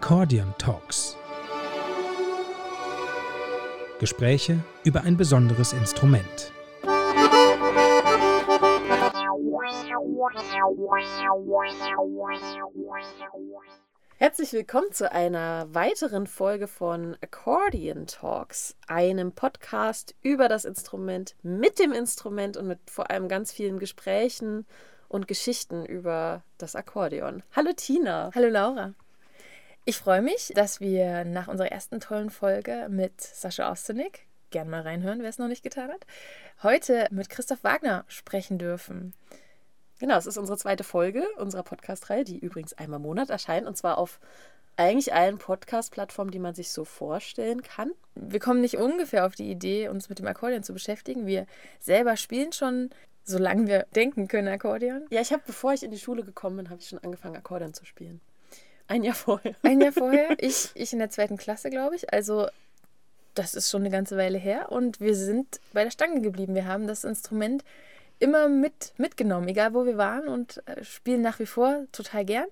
Accordion 0.00 0.54
Talks. 0.58 1.16
Gespräche 3.98 4.60
über 4.84 5.00
ein 5.00 5.16
besonderes 5.16 5.72
Instrument. 5.72 6.52
Herzlich 14.18 14.52
willkommen 14.52 14.92
zu 14.92 15.10
einer 15.10 15.66
weiteren 15.74 16.28
Folge 16.28 16.68
von 16.68 17.16
Accordion 17.20 18.06
Talks, 18.06 18.76
einem 18.86 19.32
Podcast 19.32 20.14
über 20.22 20.48
das 20.48 20.64
Instrument, 20.64 21.34
mit 21.42 21.80
dem 21.80 21.90
Instrument 21.92 22.56
und 22.56 22.68
mit 22.68 22.78
vor 22.88 23.10
allem 23.10 23.26
ganz 23.26 23.50
vielen 23.50 23.80
Gesprächen 23.80 24.64
und 25.08 25.26
Geschichten 25.26 25.84
über 25.84 26.44
das 26.56 26.76
Akkordeon. 26.76 27.42
Hallo 27.56 27.72
Tina. 27.74 28.30
Hallo 28.32 28.48
Laura. 28.48 28.94
Ich 29.88 29.96
freue 29.96 30.20
mich, 30.20 30.52
dass 30.54 30.80
wir 30.80 31.24
nach 31.24 31.48
unserer 31.48 31.72
ersten 31.72 31.98
tollen 31.98 32.28
Folge 32.28 32.88
mit 32.90 33.22
Sascha 33.22 33.72
Ostenik, 33.72 34.26
gern 34.50 34.68
mal 34.68 34.82
reinhören, 34.82 35.22
wer 35.22 35.30
es 35.30 35.38
noch 35.38 35.48
nicht 35.48 35.62
getan 35.62 35.88
hat, 35.88 36.04
heute 36.62 37.06
mit 37.10 37.30
Christoph 37.30 37.64
Wagner 37.64 38.04
sprechen 38.06 38.58
dürfen. 38.58 39.14
Genau, 39.98 40.18
es 40.18 40.26
ist 40.26 40.36
unsere 40.36 40.58
zweite 40.58 40.84
Folge 40.84 41.26
unserer 41.38 41.62
Podcast-Reihe, 41.62 42.24
die 42.24 42.38
übrigens 42.38 42.74
einmal 42.74 42.98
im 42.98 43.04
Monat 43.04 43.30
erscheint 43.30 43.66
und 43.66 43.78
zwar 43.78 43.96
auf 43.96 44.20
eigentlich 44.76 45.14
allen 45.14 45.38
Podcast-Plattformen, 45.38 46.32
die 46.32 46.38
man 46.38 46.54
sich 46.54 46.70
so 46.70 46.84
vorstellen 46.84 47.62
kann. 47.62 47.92
Wir 48.14 48.40
kommen 48.40 48.60
nicht 48.60 48.76
ungefähr 48.76 49.24
auf 49.24 49.36
die 49.36 49.50
Idee, 49.50 49.88
uns 49.88 50.10
mit 50.10 50.18
dem 50.18 50.26
Akkordeon 50.26 50.64
zu 50.64 50.74
beschäftigen. 50.74 51.26
Wir 51.26 51.46
selber 51.80 52.18
spielen 52.18 52.52
schon, 52.52 52.90
solange 53.24 53.66
wir 53.66 53.86
denken 53.96 54.28
können, 54.28 54.48
Akkordeon. 54.48 55.06
Ja, 55.08 55.22
ich 55.22 55.32
habe, 55.32 55.44
bevor 55.46 55.72
ich 55.72 55.82
in 55.82 55.92
die 55.92 55.98
Schule 55.98 56.24
gekommen 56.24 56.58
bin, 56.58 56.68
habe 56.68 56.78
ich 56.78 56.88
schon 56.88 56.98
angefangen, 56.98 57.36
Akkordeon 57.36 57.72
zu 57.72 57.86
spielen. 57.86 58.20
Ein 58.88 59.04
Jahr 59.04 59.14
vorher. 59.14 59.54
Ein 59.62 59.80
Jahr 59.80 59.92
vorher. 59.92 60.36
Ich, 60.38 60.70
ich 60.74 60.92
in 60.92 60.98
der 60.98 61.10
zweiten 61.10 61.36
Klasse, 61.36 61.70
glaube 61.70 61.94
ich. 61.94 62.12
Also 62.12 62.48
das 63.34 63.54
ist 63.54 63.70
schon 63.70 63.82
eine 63.82 63.90
ganze 63.90 64.16
Weile 64.16 64.38
her. 64.38 64.72
Und 64.72 65.00
wir 65.00 65.14
sind 65.14 65.60
bei 65.72 65.84
der 65.84 65.90
Stange 65.90 66.20
geblieben. 66.20 66.54
Wir 66.54 66.66
haben 66.66 66.88
das 66.88 67.04
Instrument 67.04 67.64
immer 68.18 68.48
mit, 68.48 68.94
mitgenommen, 68.96 69.46
egal 69.48 69.74
wo 69.74 69.86
wir 69.86 69.96
waren 69.96 70.26
und 70.26 70.62
äh, 70.66 70.82
spielen 70.82 71.22
nach 71.22 71.38
wie 71.38 71.46
vor 71.46 71.84
total 71.92 72.24
gern. 72.24 72.46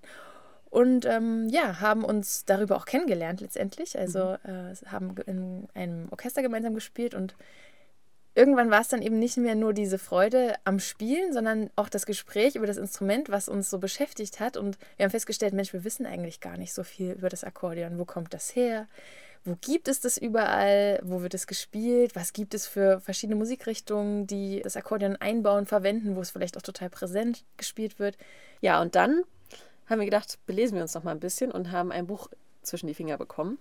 Und 0.71 1.07
ähm, 1.07 1.49
ja, 1.49 1.81
haben 1.81 2.05
uns 2.05 2.45
darüber 2.45 2.77
auch 2.77 2.85
kennengelernt 2.85 3.41
letztendlich. 3.41 3.99
Also 3.99 4.37
mhm. 4.45 4.51
äh, 4.51 4.91
haben 4.91 5.15
in 5.27 5.69
einem 5.75 6.09
Orchester 6.11 6.43
gemeinsam 6.43 6.75
gespielt 6.75 7.15
und 7.15 7.35
irgendwann 8.37 8.71
war 8.71 8.81
es 8.81 8.89
dann 8.89 9.03
eben 9.03 9.19
nicht 9.19 9.37
mehr 9.37 9.55
nur 9.55 9.73
diese 9.73 9.99
Freude 9.99 10.55
am 10.65 10.79
Spielen, 10.79 11.33
sondern 11.33 11.71
auch 11.75 11.89
das 11.89 12.07
Gespräch 12.07 12.55
über 12.55 12.67
das 12.67 12.77
Instrument, 12.77 13.29
was 13.29 13.49
uns 13.49 13.71
so 13.71 13.79
beschäftigt 13.79 14.39
hat. 14.39 14.57
Und 14.57 14.79
wir 14.97 15.05
haben 15.05 15.11
festgestellt, 15.11 15.55
Mensch, 15.55 15.73
wir 15.73 15.85
wissen 15.85 16.07
eigentlich 16.07 16.41
gar 16.41 16.57
nicht 16.57 16.73
so 16.73 16.85
viel 16.85 17.13
über 17.13 17.29
das 17.29 17.43
Akkordeon. 17.43 17.99
Wo 17.99 18.05
kommt 18.05 18.33
das 18.33 18.55
her? 18.55 18.87
wo 19.47 19.57
gibt 19.61 19.87
es 19.87 20.01
das 20.01 20.19
überall, 20.19 20.99
wo 21.05 21.23
wird 21.23 21.33
es 21.33 21.47
gespielt, 21.47 22.17
was 22.17 22.33
gibt 22.33 22.53
es 22.53 22.67
für 22.67 23.01
verschiedene 23.01 23.37
Musikrichtungen, 23.37 24.27
die 24.27 24.61
das 24.61 24.77
Akkordeon 24.77 25.15
einbauen, 25.17 25.67
verwenden, 25.67 26.17
wo 26.17 26.21
es 26.21 26.33
vielleicht 26.33 26.57
auch 26.57 26.63
total 26.63 26.91
präsent 26.91 27.45
gespielt 27.57 28.01
wird. 28.01 28.19
Ja, 28.61 28.83
und 28.83 28.97
dann 28.97 29.23
haben 29.89 30.01
wir 30.01 30.05
gedacht, 30.05 30.39
belesen 30.47 30.75
wir 30.75 30.83
uns 30.83 30.95
noch 30.95 31.05
mal 31.05 31.13
ein 31.13 31.21
bisschen 31.21 31.53
und 31.53 31.71
haben 31.71 31.93
ein 31.93 32.09
Buch 32.09 32.29
zwischen 32.63 32.89
die 32.89 32.95
Finger 32.95 33.19
bekommen. 33.19 33.59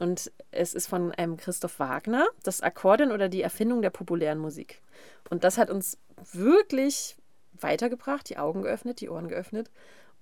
Und 0.00 0.32
es 0.50 0.74
ist 0.74 0.88
von 0.88 1.12
einem 1.12 1.36
Christoph 1.36 1.78
Wagner, 1.78 2.26
das 2.42 2.60
Akkordeon 2.60 3.12
oder 3.12 3.28
die 3.28 3.42
Erfindung 3.42 3.82
der 3.82 3.90
populären 3.90 4.38
Musik. 4.38 4.82
Und 5.28 5.44
das 5.44 5.56
hat 5.56 5.70
uns 5.70 5.98
wirklich 6.32 7.16
weitergebracht, 7.52 8.28
die 8.28 8.38
Augen 8.38 8.62
geöffnet, 8.62 9.00
die 9.00 9.08
Ohren 9.08 9.28
geöffnet 9.28 9.70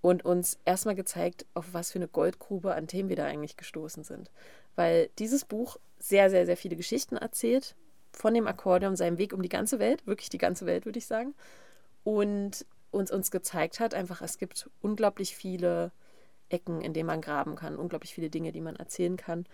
und 0.02 0.24
uns 0.26 0.58
erstmal 0.66 0.94
gezeigt, 0.94 1.46
auf 1.54 1.72
was 1.72 1.92
für 1.92 1.98
eine 1.98 2.08
Goldgrube 2.08 2.74
an 2.74 2.86
Themen 2.86 3.08
wir 3.08 3.16
da 3.16 3.24
eigentlich 3.24 3.56
gestoßen 3.56 4.04
sind 4.04 4.30
weil 4.78 5.10
dieses 5.18 5.44
Buch 5.44 5.76
sehr, 5.98 6.30
sehr, 6.30 6.46
sehr 6.46 6.56
viele 6.56 6.76
Geschichten 6.76 7.16
erzählt 7.16 7.74
von 8.12 8.32
dem 8.32 8.46
Akkordeon, 8.46 8.94
seinem 8.94 9.18
Weg 9.18 9.32
um 9.32 9.42
die 9.42 9.48
ganze 9.48 9.80
Welt, 9.80 10.06
wirklich 10.06 10.28
die 10.30 10.38
ganze 10.38 10.66
Welt, 10.66 10.86
würde 10.86 11.00
ich 11.00 11.06
sagen. 11.06 11.34
Und 12.04 12.64
uns, 12.92 13.10
uns 13.10 13.32
gezeigt 13.32 13.80
hat, 13.80 13.92
einfach, 13.92 14.22
es 14.22 14.38
gibt 14.38 14.70
unglaublich 14.80 15.34
viele 15.34 15.90
Ecken, 16.48 16.80
in 16.80 16.92
denen 16.92 17.06
man 17.06 17.20
graben 17.20 17.56
kann, 17.56 17.76
unglaublich 17.76 18.14
viele 18.14 18.30
Dinge, 18.30 18.52
die 18.52 18.60
man 18.60 18.76
erzählen 18.76 19.16
kann. 19.16 19.46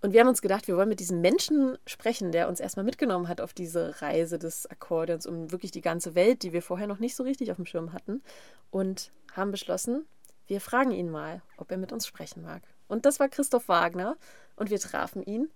Und 0.00 0.12
wir 0.12 0.20
haben 0.20 0.28
uns 0.28 0.42
gedacht, 0.42 0.68
wir 0.68 0.76
wollen 0.76 0.88
mit 0.88 1.00
diesem 1.00 1.20
Menschen 1.20 1.76
sprechen, 1.86 2.30
der 2.30 2.48
uns 2.48 2.60
erstmal 2.60 2.84
mitgenommen 2.84 3.26
hat 3.26 3.40
auf 3.40 3.52
diese 3.52 4.00
Reise 4.00 4.38
des 4.38 4.70
Akkordeons 4.70 5.26
um 5.26 5.50
wirklich 5.50 5.72
die 5.72 5.80
ganze 5.80 6.14
Welt, 6.14 6.42
die 6.42 6.52
wir 6.52 6.62
vorher 6.62 6.86
noch 6.86 7.00
nicht 7.00 7.16
so 7.16 7.24
richtig 7.24 7.50
auf 7.50 7.56
dem 7.56 7.66
Schirm 7.66 7.92
hatten. 7.92 8.22
Und 8.70 9.10
haben 9.32 9.50
beschlossen, 9.50 10.06
wir 10.46 10.60
fragen 10.60 10.92
ihn 10.92 11.10
mal, 11.10 11.42
ob 11.56 11.70
er 11.70 11.78
mit 11.78 11.92
uns 11.92 12.06
sprechen 12.06 12.42
mag. 12.42 12.62
Und 12.86 13.06
das 13.06 13.18
war 13.20 13.28
Christoph 13.28 13.68
Wagner 13.68 14.16
und 14.56 14.70
wir 14.70 14.78
trafen 14.78 15.22
ihn 15.22 15.50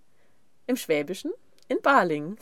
im 0.67 0.77
Schwäbischen 0.77 1.33
in 1.69 1.81
Balingen. 1.81 2.37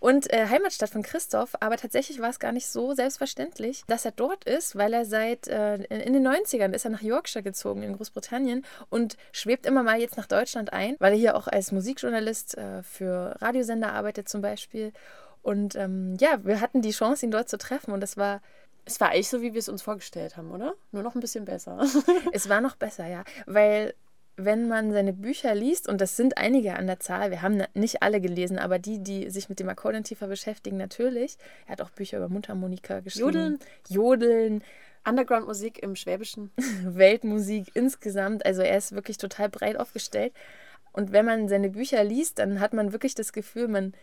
Und 0.00 0.32
äh, 0.32 0.46
Heimatstadt 0.48 0.90
von 0.90 1.02
Christoph, 1.02 1.54
aber 1.60 1.76
tatsächlich 1.76 2.20
war 2.20 2.30
es 2.30 2.40
gar 2.40 2.52
nicht 2.52 2.66
so 2.66 2.94
selbstverständlich, 2.94 3.84
dass 3.86 4.06
er 4.06 4.12
dort 4.12 4.44
ist, 4.44 4.74
weil 4.74 4.94
er 4.94 5.04
seit 5.04 5.46
äh, 5.46 5.76
in 5.76 6.14
den 6.14 6.26
90ern 6.26 6.72
ist 6.72 6.86
er 6.86 6.90
nach 6.90 7.02
Yorkshire 7.02 7.42
gezogen 7.42 7.82
in 7.82 7.96
Großbritannien 7.96 8.64
und 8.88 9.18
schwebt 9.30 9.66
immer 9.66 9.82
mal 9.82 10.00
jetzt 10.00 10.16
nach 10.16 10.26
Deutschland 10.26 10.72
ein, 10.72 10.96
weil 10.98 11.12
er 11.12 11.18
hier 11.18 11.36
auch 11.36 11.48
als 11.48 11.70
Musikjournalist 11.70 12.56
äh, 12.56 12.82
für 12.82 13.36
Radiosender 13.40 13.92
arbeitet 13.92 14.28
zum 14.28 14.40
Beispiel. 14.40 14.92
Und 15.42 15.76
ähm, 15.76 16.16
ja, 16.18 16.44
wir 16.44 16.60
hatten 16.62 16.80
die 16.80 16.92
Chance, 16.92 17.26
ihn 17.26 17.30
dort 17.30 17.50
zu 17.50 17.58
treffen 17.58 17.92
und 17.92 18.00
das 18.00 18.16
war 18.16 18.40
es 18.86 19.00
war 19.00 19.10
eigentlich 19.10 19.28
so, 19.28 19.42
wie 19.42 19.52
wir 19.52 19.58
es 19.58 19.68
uns 19.68 19.82
vorgestellt 19.82 20.36
haben, 20.36 20.50
oder? 20.50 20.74
Nur 20.90 21.02
noch 21.02 21.14
ein 21.14 21.20
bisschen 21.20 21.44
besser. 21.44 21.84
es 22.32 22.48
war 22.48 22.60
noch 22.60 22.76
besser, 22.76 23.06
ja. 23.06 23.24
Weil 23.46 23.94
wenn 24.36 24.68
man 24.68 24.92
seine 24.92 25.12
Bücher 25.12 25.54
liest, 25.54 25.88
und 25.88 26.00
das 26.00 26.16
sind 26.16 26.38
einige 26.38 26.76
an 26.76 26.86
der 26.86 27.00
Zahl, 27.00 27.30
wir 27.30 27.42
haben 27.42 27.62
nicht 27.74 28.02
alle 28.02 28.20
gelesen, 28.20 28.58
aber 28.58 28.78
die, 28.78 28.98
die 28.98 29.30
sich 29.30 29.48
mit 29.48 29.60
dem 29.60 29.68
Akkordeon 29.68 30.04
tiefer 30.04 30.28
beschäftigen, 30.28 30.76
natürlich. 30.76 31.36
Er 31.66 31.72
hat 31.72 31.82
auch 31.82 31.90
Bücher 31.90 32.18
über 32.18 32.28
Mundharmonika 32.28 33.00
geschrieben. 33.00 33.26
Jodeln. 33.26 33.58
Jodeln. 33.88 34.62
Underground-Musik 35.04 35.82
im 35.82 35.96
Schwäbischen. 35.96 36.50
Weltmusik 36.84 37.70
insgesamt. 37.74 38.44
Also 38.44 38.62
er 38.62 38.76
ist 38.76 38.92
wirklich 38.92 39.16
total 39.16 39.48
breit 39.48 39.78
aufgestellt. 39.78 40.32
Und 40.92 41.12
wenn 41.12 41.24
man 41.24 41.48
seine 41.48 41.70
Bücher 41.70 42.02
liest, 42.04 42.38
dann 42.38 42.60
hat 42.60 42.72
man 42.72 42.92
wirklich 42.92 43.14
das 43.14 43.32
Gefühl, 43.32 43.68
man, 43.68 43.94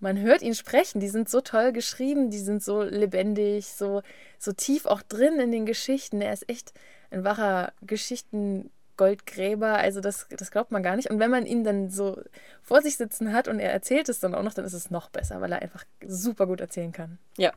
man 0.00 0.18
hört 0.20 0.42
ihn 0.42 0.54
sprechen. 0.54 1.00
Die 1.00 1.08
sind 1.08 1.28
so 1.28 1.40
toll 1.40 1.72
geschrieben, 1.72 2.30
die 2.30 2.38
sind 2.38 2.62
so 2.62 2.82
lebendig, 2.82 3.66
so, 3.66 4.02
so 4.38 4.52
tief 4.52 4.86
auch 4.86 5.02
drin 5.02 5.40
in 5.40 5.52
den 5.52 5.66
Geschichten. 5.66 6.20
Er 6.20 6.32
ist 6.32 6.48
echt 6.48 6.72
ein 7.10 7.24
wahrer 7.24 7.72
Geschichten- 7.82 8.70
Goldgräber, 8.96 9.76
also 9.76 10.00
das, 10.00 10.26
das 10.30 10.50
glaubt 10.50 10.70
man 10.70 10.82
gar 10.82 10.96
nicht. 10.96 11.10
Und 11.10 11.18
wenn 11.18 11.30
man 11.30 11.46
ihn 11.46 11.64
dann 11.64 11.90
so 11.90 12.20
vor 12.62 12.82
sich 12.82 12.96
sitzen 12.96 13.32
hat 13.32 13.48
und 13.48 13.60
er 13.60 13.72
erzählt 13.72 14.08
es 14.08 14.20
dann 14.20 14.34
auch 14.34 14.42
noch, 14.42 14.54
dann 14.54 14.64
ist 14.64 14.72
es 14.72 14.90
noch 14.90 15.10
besser, 15.10 15.40
weil 15.40 15.52
er 15.52 15.62
einfach 15.62 15.84
super 16.06 16.46
gut 16.46 16.60
erzählen 16.60 16.92
kann. 16.92 17.18
Ja. 17.36 17.52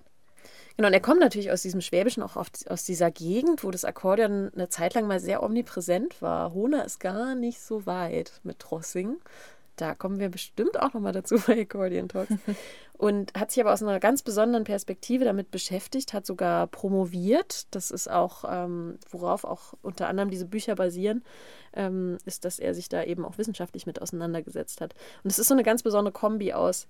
Genau, 0.78 0.88
und 0.88 0.94
er 0.94 1.02
kommt 1.02 1.20
natürlich 1.20 1.52
aus 1.52 1.62
diesem 1.62 1.82
Schwäbischen, 1.82 2.24
auch 2.24 2.38
aus 2.38 2.86
dieser 2.86 3.12
Gegend, 3.12 3.66
wo 3.66 3.72
das 3.72 3.84
Akkordeon 3.84 4.52
eine 4.54 4.70
Zeit 4.70 4.94
lang 4.94 5.08
mal 5.08 5.20
sehr 5.20 5.44
omnipräsent 5.44 6.22
war. 6.22 6.54
Hohner 6.54 6.86
ist 6.86 7.00
gar 7.00 7.36
nicht 7.36 7.60
so 7.60 7.86
weit 7.86 8.40
mit 8.44 8.60
Trossing. 8.60 9.18
Da 9.80 9.96
kommen 9.96 10.20
wir 10.20 10.28
bestimmt 10.28 10.78
auch 10.78 10.94
nochmal 10.94 11.14
dazu 11.14 11.36
bei 11.48 11.62
Accordion 11.62 12.10
Talks. 12.10 12.34
und 12.98 13.34
hat 13.34 13.52
sich 13.52 13.64
aber 13.64 13.72
aus 13.72 13.82
einer 13.82 14.00
ganz 14.02 14.22
besonderen 14.24 14.66
Perspektive 14.66 15.24
damit 15.24 15.52
beschäftigt, 15.52 16.12
hat 16.12 16.26
sogar 16.26 16.68
promoviert. 16.68 17.74
Das 17.74 17.92
ist 17.92 18.12
auch, 18.12 18.44
ähm, 18.46 19.00
worauf 19.10 19.46
auch 19.46 19.74
unter 19.82 20.10
anderem 20.10 20.30
diese 20.30 20.46
Bücher 20.46 20.76
basieren, 20.76 21.24
ähm, 21.74 22.18
ist, 22.26 22.44
dass 22.44 22.60
er 22.60 22.74
sich 22.74 22.90
da 22.90 23.04
eben 23.04 23.24
auch 23.24 23.38
wissenschaftlich 23.38 23.86
mit 23.86 24.02
auseinandergesetzt 24.02 24.82
hat. 24.82 24.96
Und 25.24 25.32
es 25.32 25.40
ist 25.40 25.48
so 25.48 25.54
eine 25.54 25.64
ganz 25.64 25.82
besondere 25.82 26.12
Kombi 26.12 26.52
aus 26.52 26.88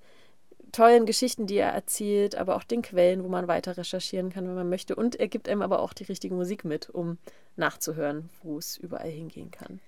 tollen 0.71 1.05
Geschichten, 1.05 1.45
die 1.45 1.57
er 1.57 1.69
erzählt, 1.69 2.35
aber 2.35 2.55
auch 2.55 2.63
den 2.63 2.81
Quellen, 2.81 3.23
wo 3.23 3.27
man 3.27 3.47
weiter 3.47 3.77
recherchieren 3.77 4.31
kann, 4.31 4.47
wenn 4.47 4.55
man 4.55 4.69
möchte. 4.69 4.95
Und 4.95 5.15
er 5.15 5.27
gibt 5.27 5.47
einem 5.47 5.61
aber 5.61 5.79
auch 5.79 5.93
die 5.93 6.05
richtige 6.05 6.33
Musik 6.33 6.65
mit, 6.65 6.89
um 6.89 7.19
nachzuhören, 7.55 8.29
wo 8.41 8.57
es 8.57 8.77
überall 8.77 9.09
hingehen 9.09 9.51
kann. 9.51 9.79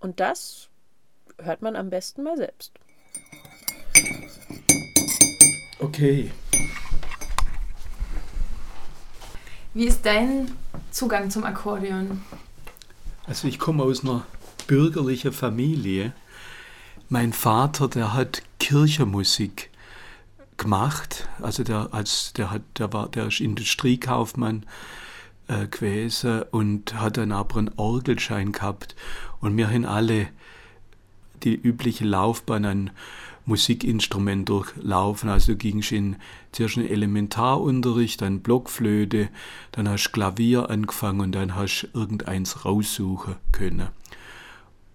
Und 0.00 0.18
das 0.18 0.68
hört 1.38 1.62
man 1.62 1.76
am 1.76 1.90
besten 1.90 2.22
mal 2.22 2.36
selbst. 2.36 2.72
Okay. 5.78 6.30
Wie 9.74 9.86
ist 9.86 10.06
dein 10.06 10.52
Zugang 10.90 11.30
zum 11.30 11.44
Akkordeon? 11.44 12.22
Also 13.26 13.48
ich 13.48 13.58
komme 13.58 13.82
aus 13.82 14.04
einer 14.04 14.24
bürgerlichen 14.66 15.32
Familie. 15.32 16.12
Mein 17.08 17.32
Vater, 17.32 17.88
der 17.88 18.14
hat 18.14 18.42
Kirchenmusik 18.60 19.70
gemacht. 20.56 21.28
Also 21.42 21.64
der, 21.64 21.88
als, 21.92 22.32
der, 22.34 22.50
hat, 22.50 22.62
der, 22.78 22.92
war, 22.92 23.08
der 23.08 23.26
ist 23.26 23.40
Industriekaufmann 23.40 24.64
äh, 25.48 25.66
gewesen 25.66 26.42
und 26.50 26.94
hat 26.94 27.16
dann 27.16 27.32
aber 27.32 27.58
einen 27.58 27.70
Orgelschein 27.76 28.52
gehabt. 28.52 28.94
Und 29.40 29.56
wir 29.56 29.68
haben 29.68 29.84
alle 29.84 30.28
die 31.42 31.54
übliche 31.54 32.04
Laufbahn 32.04 32.64
an 32.64 32.90
Musikinstrument 33.46 34.48
durchlaufen. 34.48 35.28
Also 35.28 35.56
ging 35.56 35.80
ich 35.80 35.92
in 35.92 36.16
zuerst 36.52 36.76
in 36.76 36.88
Elementarunterricht, 36.88 38.22
dann 38.22 38.40
Blockflöte, 38.40 39.28
dann 39.72 39.88
hast 39.88 40.04
du 40.04 40.12
Klavier 40.12 40.70
angefangen 40.70 41.20
und 41.20 41.32
dann 41.32 41.54
hast 41.54 41.82
du 41.82 41.98
irgendeins 41.98 42.64
raussuchen 42.64 43.36
können. 43.52 43.88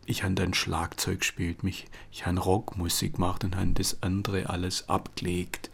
ich 0.06 0.24
habe 0.24 0.34
dann 0.34 0.56
Schlagzeug 0.56 1.20
gespielt, 1.20 1.64
mich, 1.64 1.86
ich 2.12 2.26
habe 2.26 2.40
Rockmusik 2.40 3.16
gemacht 3.16 3.44
und 3.44 3.56
habe 3.56 3.72
das 3.76 4.02
andere 4.02 4.50
alles 4.50 4.90
abgelegt. 4.90 5.70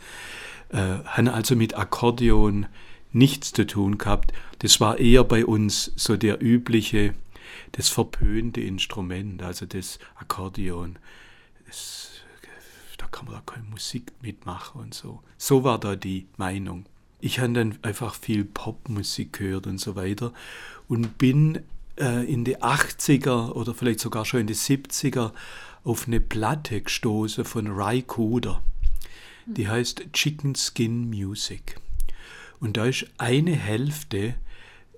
Äh, 0.69 0.99
habe 1.05 1.33
also 1.33 1.55
mit 1.55 1.77
Akkordeon 1.77 2.65
nichts 3.13 3.53
zu 3.53 3.65
tun 3.65 3.97
gehabt. 3.97 4.33
Das 4.59 4.81
war 4.81 4.99
eher 4.99 5.23
bei 5.23 5.45
uns 5.45 5.93
so 5.95 6.17
der 6.17 6.43
übliche, 6.43 7.13
das 7.73 7.89
verpönte 7.89 8.61
Instrument, 8.61 9.41
also 9.41 9.65
das 9.65 9.99
Akkordeon. 10.15 10.97
Das, 11.65 12.11
da 12.97 13.07
kann 13.07 13.25
man 13.25 13.35
da 13.35 13.41
keine 13.45 13.65
Musik 13.65 14.11
mitmachen 14.21 14.81
und 14.81 14.93
so. 14.93 15.21
So 15.37 15.63
war 15.63 15.79
da 15.79 15.95
die 15.95 16.27
Meinung. 16.37 16.85
Ich 17.19 17.39
habe 17.39 17.53
dann 17.53 17.77
einfach 17.81 18.15
viel 18.15 18.45
Popmusik 18.45 19.33
gehört 19.33 19.67
und 19.67 19.79
so 19.79 19.95
weiter 19.95 20.33
und 20.87 21.17
bin 21.17 21.59
äh, 21.97 22.25
in 22.31 22.43
die 22.43 22.57
80er 22.57 23.51
oder 23.51 23.73
vielleicht 23.73 23.99
sogar 23.99 24.25
schon 24.25 24.41
in 24.41 24.47
die 24.47 24.55
70er 24.55 25.31
auf 25.83 26.07
eine 26.07 26.19
Platte 26.19 26.81
gestoßen 26.81 27.45
von 27.45 27.67
Ry 27.67 28.01
Cooder. 28.01 28.61
Die 29.45 29.67
heißt 29.67 30.11
Chicken 30.13 30.55
Skin 30.55 31.09
Music. 31.09 31.79
Und 32.59 32.77
da 32.77 32.85
ist 32.85 33.05
eine 33.17 33.55
Hälfte 33.55 34.35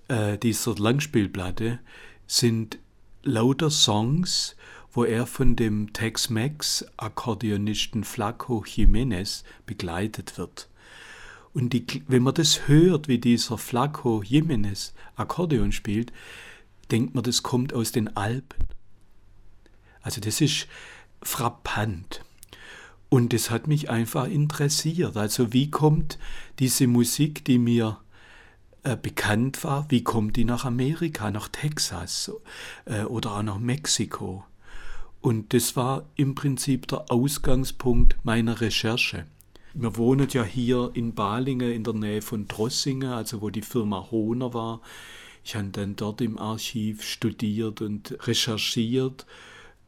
äh, 0.08 0.38
dieser 0.38 0.76
Langspielplatte 0.76 1.80
sind 2.28 2.78
lauter 3.24 3.72
Songs, 3.72 4.56
wo 4.92 5.04
er 5.04 5.26
von 5.26 5.56
dem 5.56 5.92
Tex-Mex-Akkordeonisten 5.94 8.04
Flaco 8.04 8.64
Jiménez 8.64 9.44
begleitet 9.66 10.38
wird. 10.38 10.70
Und 11.54 11.74
die, 11.74 12.04
wenn 12.08 12.22
man 12.24 12.36
das 12.36 12.68
hört, 12.68 13.08
wie 13.08 13.18
dieser 13.18 13.58
Flaco 13.58 14.22
Jiménez 14.22 14.92
Akkordeon 15.16 15.72
spielt, 15.72 16.14
denkt 16.92 17.16
man, 17.16 17.24
das 17.24 17.42
kommt 17.44 17.74
aus 17.74 17.92
den 17.92 18.16
Alpen. 18.16 18.68
Also 20.02 20.22
das 20.22 20.40
ist 20.40 20.68
frappant. 21.22 22.24
Und 23.10 23.34
das 23.34 23.50
hat 23.50 23.68
mich 23.68 23.90
einfach 23.90 24.28
interessiert. 24.28 25.18
Also 25.18 25.52
wie 25.54 25.72
kommt 25.72 26.20
diese 26.60 26.88
Musik, 26.88 27.46
die 27.46 27.58
mir 27.58 28.00
bekannt 28.96 29.64
war, 29.64 29.86
wie 29.90 30.04
kommt 30.04 30.36
die 30.36 30.46
nach 30.46 30.66
Amerika, 30.66 31.32
nach 31.32 31.48
Texas 31.50 32.32
äh, 32.86 33.04
oder 33.04 33.38
auch 33.38 33.44
nach 33.44 33.60
Mexiko? 33.60 34.46
Und 35.22 35.54
das 35.54 35.76
war 35.76 36.06
im 36.16 36.36
Prinzip 36.36 36.88
der 36.88 37.12
Ausgangspunkt 37.12 38.18
meiner 38.24 38.62
Recherche. 38.62 39.26
Wir 39.74 39.98
wohnen 39.98 40.28
ja 40.30 40.44
hier 40.44 40.92
in 40.94 41.14
Balingen 41.14 41.72
in 41.72 41.84
der 41.84 41.94
Nähe 41.94 42.22
von 42.22 42.48
Drossingen, 42.48 43.10
also 43.10 43.42
wo 43.42 43.50
die 43.50 43.62
Firma 43.62 44.08
Hohner 44.10 44.54
war. 44.54 44.82
Ich 45.44 45.56
habe 45.56 45.70
dann 45.70 45.96
dort 45.96 46.22
im 46.22 46.38
Archiv 46.38 47.04
studiert 47.04 47.82
und 47.82 48.18
recherchiert 48.28 49.26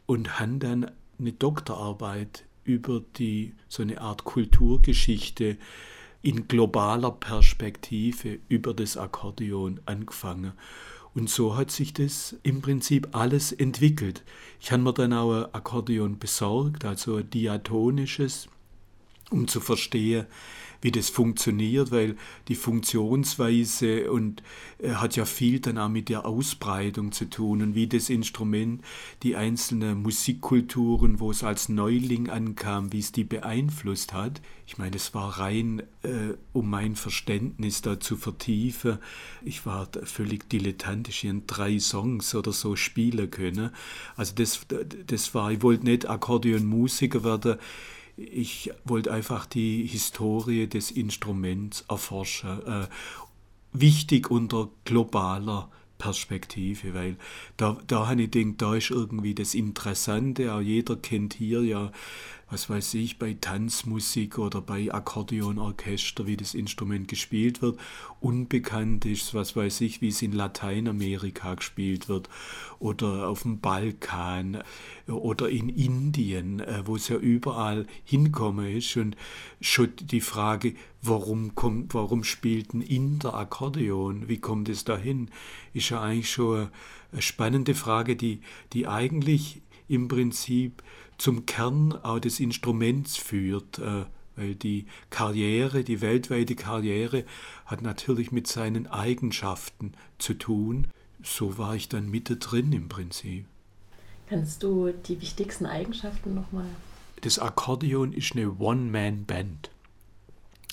und 0.06 0.40
habe 0.40 0.58
dann 0.58 0.92
eine 1.20 1.34
Doktorarbeit 1.34 2.46
über 2.64 3.02
die 3.18 3.54
so 3.68 3.82
eine 3.82 4.00
Art 4.00 4.24
Kulturgeschichte 4.26 5.58
in 6.22 6.48
globaler 6.48 7.12
Perspektive 7.12 8.40
über 8.50 8.74
das 8.74 8.98
Akkordeon 8.98 9.80
angefangen. 9.86 10.54
Und 11.16 11.30
so 11.30 11.58
hat 11.58 11.72
sich 11.72 11.94
das 11.94 12.36
im 12.44 12.62
Prinzip 12.62 13.10
alles 13.16 13.52
entwickelt. 13.52 14.24
Ich 14.60 14.72
habe 14.72 14.84
mir 14.84 14.94
dann 14.94 15.14
auch 15.14 15.34
ein 15.34 15.54
Akkordeon 15.54 16.20
besorgt, 16.20 16.86
also 16.86 17.16
ein 17.16 17.30
diatonisches, 17.30 18.48
um 19.32 19.48
zu 19.48 19.60
verstehen, 19.60 20.28
wie 20.82 20.92
das 20.92 21.10
funktioniert, 21.10 21.92
weil 21.92 22.16
die 22.48 22.56
Funktionsweise 22.56 24.12
und 24.12 24.44
äh, 24.80 24.92
hat 24.92 25.16
ja 25.16 25.26
viel 25.26 25.60
dann 25.60 25.78
auch 25.78 25.90
mit 25.90 26.10
der 26.10 26.26
Ausbreitung 26.26 27.12
zu 27.12 27.30
tun 27.30 27.62
und 27.62 27.76
wie 27.76 27.88
das 27.88 28.10
Instrument 28.10 28.82
die 29.24 29.36
einzelnen 29.36 30.02
Musikkulturen, 30.02 31.20
wo 31.20 31.32
es 31.32 31.44
als 31.44 31.70
Neuling 31.70 32.30
ankam, 32.30 32.94
wie 32.94 33.00
es 33.00 33.12
die 33.12 33.24
beeinflusst 33.24 34.14
hat. 34.14 34.42
Ich 34.66 34.78
meine, 34.78 34.96
es 34.96 35.14
war 35.14 35.40
rein, 35.40 35.82
äh, 36.04 36.36
um 36.54 36.70
mein 36.70 36.96
Verständnis 36.96 37.82
da 37.82 38.00
zu 38.00 38.16
vertiefen. 38.16 39.00
Ich 39.44 39.66
war 39.66 39.90
völlig 40.04 40.50
dilettantisch 40.50 41.24
in 41.24 41.48
drei 41.48 41.80
Songs 41.80 42.36
oder 42.36 42.52
so 42.52 42.76
spielen 42.76 43.32
können. 43.32 43.72
Also 44.16 44.34
das, 44.36 44.66
das 45.08 45.34
war, 45.34 45.52
ich 45.52 45.62
wollte 45.62 45.86
nicht 45.86 46.08
Akkordeonmusiker 46.10 47.24
werden 47.24 47.58
ich 48.20 48.72
wollte 48.84 49.12
einfach 49.12 49.46
die 49.46 49.86
Historie 49.86 50.68
des 50.68 50.92
Instruments 50.92 51.86
erforschen. 51.90 52.66
Äh, 52.66 52.88
wichtig 53.72 54.30
unter 54.30 54.70
globaler 54.86 55.70
Perspektive, 55.98 56.94
weil 56.94 57.18
da, 57.58 57.78
da 57.88 58.08
habe 58.08 58.22
ich 58.22 58.32
gedacht, 58.32 58.62
da 58.62 58.76
ist 58.76 58.90
irgendwie 58.90 59.36
das 59.36 59.54
Interessante, 59.54 60.54
auch 60.54 60.62
jeder 60.62 60.96
kennt 60.96 61.34
hier 61.34 61.62
ja 61.64 61.92
was 62.50 62.70
weiß 62.70 62.96
ich, 62.96 63.20
bei 63.20 63.36
Tanzmusik 63.40 64.40
oder 64.40 64.62
bei 64.62 64.92
Akkordeonorchester, 64.92 66.26
wie 66.26 66.38
das 66.38 66.56
Instrument 66.56 67.08
gespielt 67.08 67.62
wird. 67.62 67.80
Unbekannt 68.20 69.06
ist, 69.06 69.34
was 69.34 69.56
weiß 69.56 69.82
ich, 69.82 70.02
wie 70.02 70.08
es 70.08 70.22
in 70.22 70.32
Lateinamerika 70.32 71.54
gespielt 71.56 72.10
wird 72.10 72.28
oder 72.80 73.28
auf 73.28 73.44
dem 73.44 73.60
Balkan 73.60 74.64
oder 75.08 75.50
in 75.50 75.70
Indien, 75.70 76.60
äh, 76.60 76.82
wo 76.86 76.96
es 76.96 77.08
ja 77.08 77.18
überall 77.18 77.86
hinkommen 78.04 78.78
ist. 78.78 78.98
Und 78.98 79.16
schon 79.62 79.94
die 80.02 80.22
Frage, 80.22 80.74
warum, 81.02 81.54
kommt, 81.54 81.94
warum 81.94 82.24
spielt 82.24 82.74
ein 82.74 82.82
Inder 82.82 83.36
Akkordeon? 83.36 84.28
Wie 84.28 84.40
kommt 84.40 84.70
es 84.70 84.86
dahin? 84.86 85.30
Ist 85.74 85.90
ja 85.90 86.02
eigentlich 86.02 86.32
schon 86.32 86.70
eine 87.12 87.22
spannende 87.22 87.76
Frage, 87.76 88.16
die, 88.16 88.42
die 88.74 88.88
eigentlich 88.88 89.62
im 89.90 90.08
Prinzip 90.08 90.82
zum 91.18 91.46
Kern 91.46 91.92
auch 91.92 92.20
des 92.20 92.40
Instruments 92.40 93.18
führt, 93.18 93.80
äh, 93.80 94.06
weil 94.36 94.56
die 94.56 94.86
Karriere, 95.10 95.84
die 95.84 96.00
weltweite 96.00 96.56
Karriere 96.56 97.26
hat 97.66 97.82
natürlich 97.82 98.32
mit 98.32 98.48
seinen 98.48 98.88
Eigenschaften 98.88 99.94
zu 100.18 100.34
tun. 100.36 100.88
So 101.22 101.58
war 101.58 101.76
ich 101.76 101.90
dann 101.90 102.10
mittendrin 102.10 102.72
im 102.72 102.88
Prinzip. 102.88 103.46
Kannst 104.30 104.64
du 104.64 104.92
die 104.92 105.20
wichtigsten 105.20 105.66
Eigenschaften 105.66 106.36
nochmal? 106.36 106.70
Das 107.22 107.40
Akkordeon 107.40 108.14
ist 108.14 108.34
eine 108.34 108.58
One-Man-Band. 108.58 109.72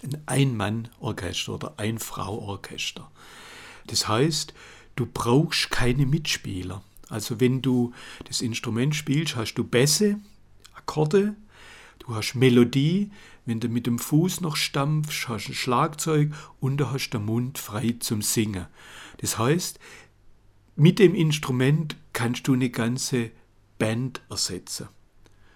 Ein 0.05 0.23
Ein-Mann-Orchester 0.27 1.55
oder 1.55 1.75
Ein-Frau-Orchester. 1.79 3.11
Das 3.87 4.07
heißt, 4.07 4.55
du 4.95 5.07
brauchst 5.07 5.71
keine 5.71 6.07
Mitspieler. 6.07 6.83
Also 7.09 7.41
wenn 7.41 7.63
du 7.63 7.93
das 8.25 8.41
Instrument 8.41 8.95
spielst, 8.95 9.37
hast 9.37 9.55
du 9.55 9.65
Bässe, 9.65 10.19
Akkorde, 10.75 11.37
du 12.01 12.15
hast 12.15 12.35
Melodie, 12.35 13.11
wenn 13.45 13.61
du 13.61 13.69
mit 13.69 13.87
dem 13.87 13.99
Fuß 13.99 14.41
noch 14.41 14.57
stampfst, 14.57 15.29
hast 15.29 15.47
du 15.47 15.53
ein 15.53 15.55
Schlagzeug 15.55 16.33
und 16.61 16.79
du 16.79 16.91
hast 16.91 17.11
den 17.11 17.25
Mund 17.25 17.59
frei 17.59 17.95
zum 18.01 18.23
Singen. 18.23 18.67
Das 19.19 19.39
heißt, 19.39 19.79
mit 20.75 20.99
dem 20.99 21.15
Instrument 21.15 21.97
kannst 22.13 22.49
du 22.49 22.55
eine 22.55 22.71
ganze 22.71 23.31
Band 23.79 24.21
ersetzen. 24.29 24.89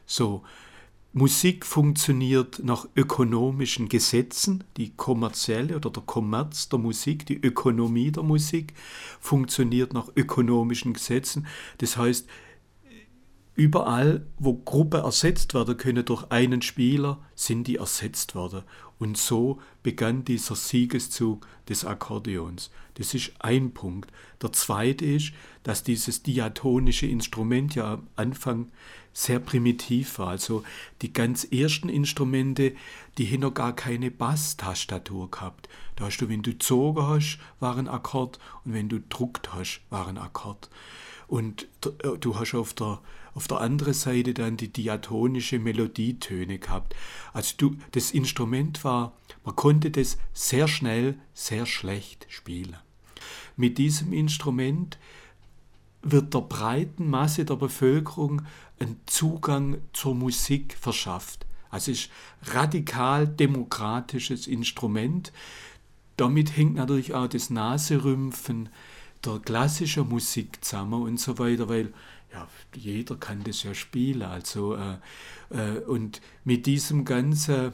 So, 0.07 0.45
Musik 1.13 1.67
funktioniert 1.67 2.61
nach 2.63 2.87
ökonomischen 2.95 3.89
Gesetzen, 3.89 4.63
die 4.77 4.91
kommerzielle 4.91 5.75
oder 5.77 5.91
der 5.91 6.05
Kommerz 6.05 6.69
der 6.69 6.79
Musik, 6.79 7.27
die 7.27 7.37
Ökonomie 7.37 8.13
der 8.13 8.23
Musik 8.23 8.75
funktioniert 9.19 9.93
nach 9.93 10.09
ökonomischen 10.15 10.93
Gesetzen. 10.93 11.47
Das 11.79 11.97
heißt, 11.97 12.29
Überall, 13.61 14.25
wo 14.39 14.55
Gruppen 14.55 15.05
ersetzt 15.05 15.53
werden 15.53 15.77
können 15.77 16.05
durch 16.07 16.25
einen 16.31 16.63
Spieler, 16.63 17.19
sind 17.35 17.67
die 17.67 17.77
ersetzt 17.77 18.35
worden. 18.35 18.63
Und 18.99 19.19
so 19.19 19.59
begann 19.83 20.25
dieser 20.25 20.57
Siegeszug 20.57 21.47
des 21.69 21.85
Akkordeons. 21.85 22.71
Das 22.95 23.13
ist 23.13 23.33
ein 23.39 23.75
Punkt. 23.75 24.11
Der 24.41 24.55
zweite 24.55 25.05
ist, 25.05 25.33
dass 25.63 25.83
dieses 25.83 26.23
diatonische 26.23 27.07
Instrument 27.07 27.75
ja 27.75 27.93
am 27.93 28.07
Anfang 28.17 28.73
sehr 29.13 29.39
primitiv 29.39 30.19
war. 30.19 30.29
Also 30.29 30.65
die 31.03 31.13
ganz 31.13 31.45
ersten 31.45 31.89
Instrumente, 31.89 32.75
die 33.19 33.27
haben 33.27 33.41
noch 33.41 33.55
gar 33.55 33.75
keine 33.75 34.11
Bass-Tastatur 34.11 35.31
gehabt. 35.31 35.69
Da 35.97 36.07
hast 36.07 36.19
du, 36.19 36.29
wenn 36.29 36.43
du 36.43 36.53
gezogen 36.53 37.03
hast, 37.07 37.39
war 37.59 37.77
ein 37.77 37.89
Akkord 37.89 38.39
und 38.65 38.73
wenn 38.73 38.89
du 38.89 39.01
druckt 39.01 39.53
hast, 39.53 39.83
war 39.91 40.09
ein 40.09 40.19
Akkord. 40.19 40.71
Und 41.27 41.69
äh, 41.85 42.19
du 42.19 42.39
hast 42.39 42.55
auf 42.55 42.75
der 42.75 43.01
auf 43.35 43.49
der 43.49 43.61
anderen 43.61 43.95
Seite 43.95 44.35
dann 44.35 44.57
die 44.57 44.73
diatonische 44.73 45.59
Melodietöne 45.59 46.59
gehabt. 46.59 46.95
Also 47.33 47.55
du, 47.57 47.77
das 47.93 48.11
Instrument 48.11 48.83
war, 48.85 49.17
man 49.45 49.57
konnte 49.57 49.91
das 49.91 50.19
sehr 50.33 50.69
schnell, 50.69 51.19
sehr 51.33 51.67
schlecht 51.67 52.27
spielen. 52.29 52.77
Mit 53.57 53.79
diesem 53.79 54.13
Instrument 54.13 54.99
wird 56.03 56.35
der 56.35 56.41
breiten 56.41 57.09
Masse 57.09 57.45
der 57.45 57.57
Bevölkerung 57.57 58.43
ein 58.79 58.97
Zugang 59.07 59.79
zur 59.93 60.15
Musik 60.15 60.77
verschafft. 60.79 61.47
Also 61.71 61.93
es 61.93 62.01
ist 62.01 62.11
radikal 62.55 63.29
demokratisches 63.29 64.47
Instrument. 64.47 65.33
Damit 66.17 66.57
hängt 66.57 66.75
natürlich 66.75 67.15
auch 67.15 67.29
das 67.29 67.51
Naserümpfen 67.51 68.71
der 69.25 69.39
klassischen 69.39 70.09
Musik 70.09 70.65
zusammen 70.65 71.03
und 71.03 71.21
so 71.21 71.39
weiter, 71.39 71.69
weil 71.69 71.93
ja, 72.33 72.47
jeder 72.75 73.17
kann 73.17 73.43
das 73.45 73.63
ja 73.63 73.75
spielen. 73.75 74.23
Also, 74.23 74.77
äh, 74.77 74.97
äh, 75.51 75.79
und 75.81 76.21
mit 76.45 76.67
diesem 76.67 77.05
ganzen 77.05 77.73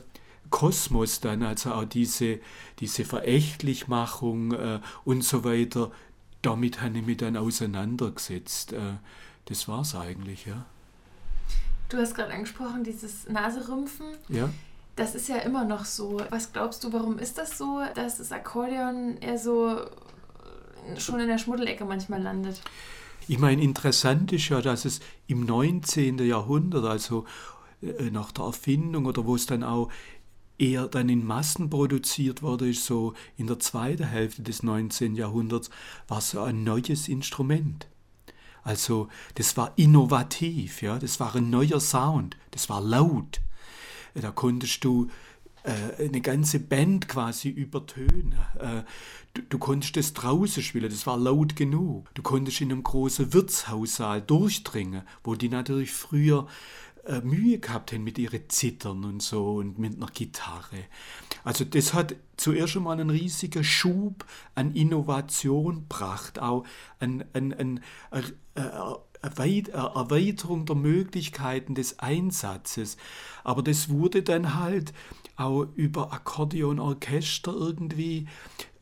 Kosmos 0.50 1.20
dann, 1.20 1.42
also 1.42 1.72
auch 1.72 1.84
diese, 1.84 2.40
diese 2.78 3.04
Verächtlichmachung 3.04 4.52
äh, 4.52 4.80
und 5.04 5.24
so 5.24 5.44
weiter, 5.44 5.90
damit 6.46 6.80
habe 6.80 6.98
ich 6.98 7.06
mich 7.06 7.16
dann 7.16 7.36
auseinandergesetzt. 7.36 8.72
Äh, 8.72 8.98
das 9.46 9.68
war 9.68 9.80
es 9.80 9.94
eigentlich, 9.94 10.46
ja. 10.46 10.64
Du 11.88 11.98
hast 11.98 12.14
gerade 12.14 12.32
angesprochen, 12.32 12.84
dieses 12.84 13.28
Naserümpfen. 13.28 14.06
Ja. 14.28 14.48
Das 14.96 15.14
ist 15.14 15.28
ja 15.28 15.36
immer 15.36 15.64
noch 15.64 15.84
so. 15.84 16.20
Was 16.30 16.52
glaubst 16.52 16.82
du, 16.84 16.92
warum 16.92 17.18
ist 17.18 17.38
das 17.38 17.58
so, 17.58 17.82
dass 17.94 18.18
das 18.18 18.32
Akkordeon 18.32 19.18
eher 19.18 19.38
so 19.38 19.80
schon 20.98 21.20
in 21.20 21.28
der 21.28 21.38
Schmuddelecke 21.38 21.84
manchmal 21.84 22.22
landet? 22.22 22.60
Ich 23.28 23.38
meine, 23.38 23.62
interessant 23.62 24.32
ist 24.32 24.48
ja, 24.48 24.62
dass 24.62 24.84
es 24.84 25.00
im 25.26 25.44
19. 25.44 26.18
Jahrhundert, 26.18 26.84
also 26.84 27.24
äh, 27.82 28.10
nach 28.10 28.30
der 28.32 28.46
Erfindung 28.46 29.06
oder 29.06 29.26
wo 29.26 29.34
es 29.34 29.46
dann 29.46 29.64
auch 29.64 29.90
eher 30.58 30.88
dann 30.88 31.08
in 31.08 31.24
Massen 31.24 31.70
produziert 31.70 32.42
wurde, 32.42 32.68
ist 32.68 32.84
so 32.84 33.14
in 33.36 33.46
der 33.46 33.58
zweiten 33.58 34.04
Hälfte 34.04 34.42
des 34.42 34.62
19. 34.62 35.14
Jahrhunderts, 35.14 35.70
war 36.08 36.20
so 36.20 36.40
ein 36.42 36.64
neues 36.64 37.08
Instrument. 37.08 37.88
Also 38.62 39.08
das 39.36 39.56
war 39.56 39.72
innovativ, 39.76 40.82
ja, 40.82 40.98
das 40.98 41.20
war 41.20 41.36
ein 41.36 41.50
neuer 41.50 41.80
Sound, 41.80 42.36
das 42.50 42.68
war 42.68 42.80
laut. 42.80 43.40
Da 44.14 44.32
konntest 44.32 44.82
du 44.82 45.08
äh, 45.62 46.04
eine 46.04 46.20
ganze 46.20 46.60
Band 46.60 47.08
quasi 47.08 47.48
übertönen. 47.48 48.34
Äh, 48.58 48.82
du, 49.34 49.42
du, 49.42 49.58
konntest 49.58 49.96
das 49.96 50.14
draußen 50.14 50.62
spielen, 50.62 50.88
das 50.88 51.06
war 51.06 51.18
laut 51.18 51.56
genug. 51.56 52.12
Du 52.14 52.22
konntest 52.22 52.60
in 52.60 52.72
einem 52.72 52.82
großen 52.82 53.32
Wirtshaussaal 53.32 54.22
durchdringen, 54.22 55.02
wo 55.22 55.34
die 55.34 55.48
natürlich 55.48 55.92
früher 55.92 56.46
äh, 57.06 57.20
Mühe 57.20 57.58
gehabt 57.58 57.92
haben 57.92 58.04
mit 58.04 58.18
ihren 58.18 58.48
Zittern 58.48 59.04
und 59.04 59.22
so 59.22 59.56
und 59.56 59.78
mit 59.78 59.96
einer 59.96 60.06
Gitarre. 60.06 60.84
Also 61.44 61.64
das 61.64 61.94
hat 61.94 62.16
zuerst 62.36 62.76
einmal 62.76 63.00
einen 63.00 63.10
riesigen 63.10 63.64
Schub 63.64 64.24
an 64.54 64.74
Innovation 64.74 65.86
gebracht, 65.88 66.38
auch 66.38 66.64
an, 66.98 67.24
an, 67.32 67.52
an, 67.52 67.80
an 68.10 68.24
Erweiterung 69.22 70.66
der 70.66 70.76
Möglichkeiten 70.76 71.74
des 71.74 71.98
Einsatzes. 71.98 72.96
Aber 73.44 73.62
das 73.62 73.88
wurde 73.88 74.22
dann 74.22 74.54
halt 74.54 74.92
auch 75.36 75.66
über 75.74 76.12
Akkordeonorchester 76.12 77.52
irgendwie, 77.52 78.26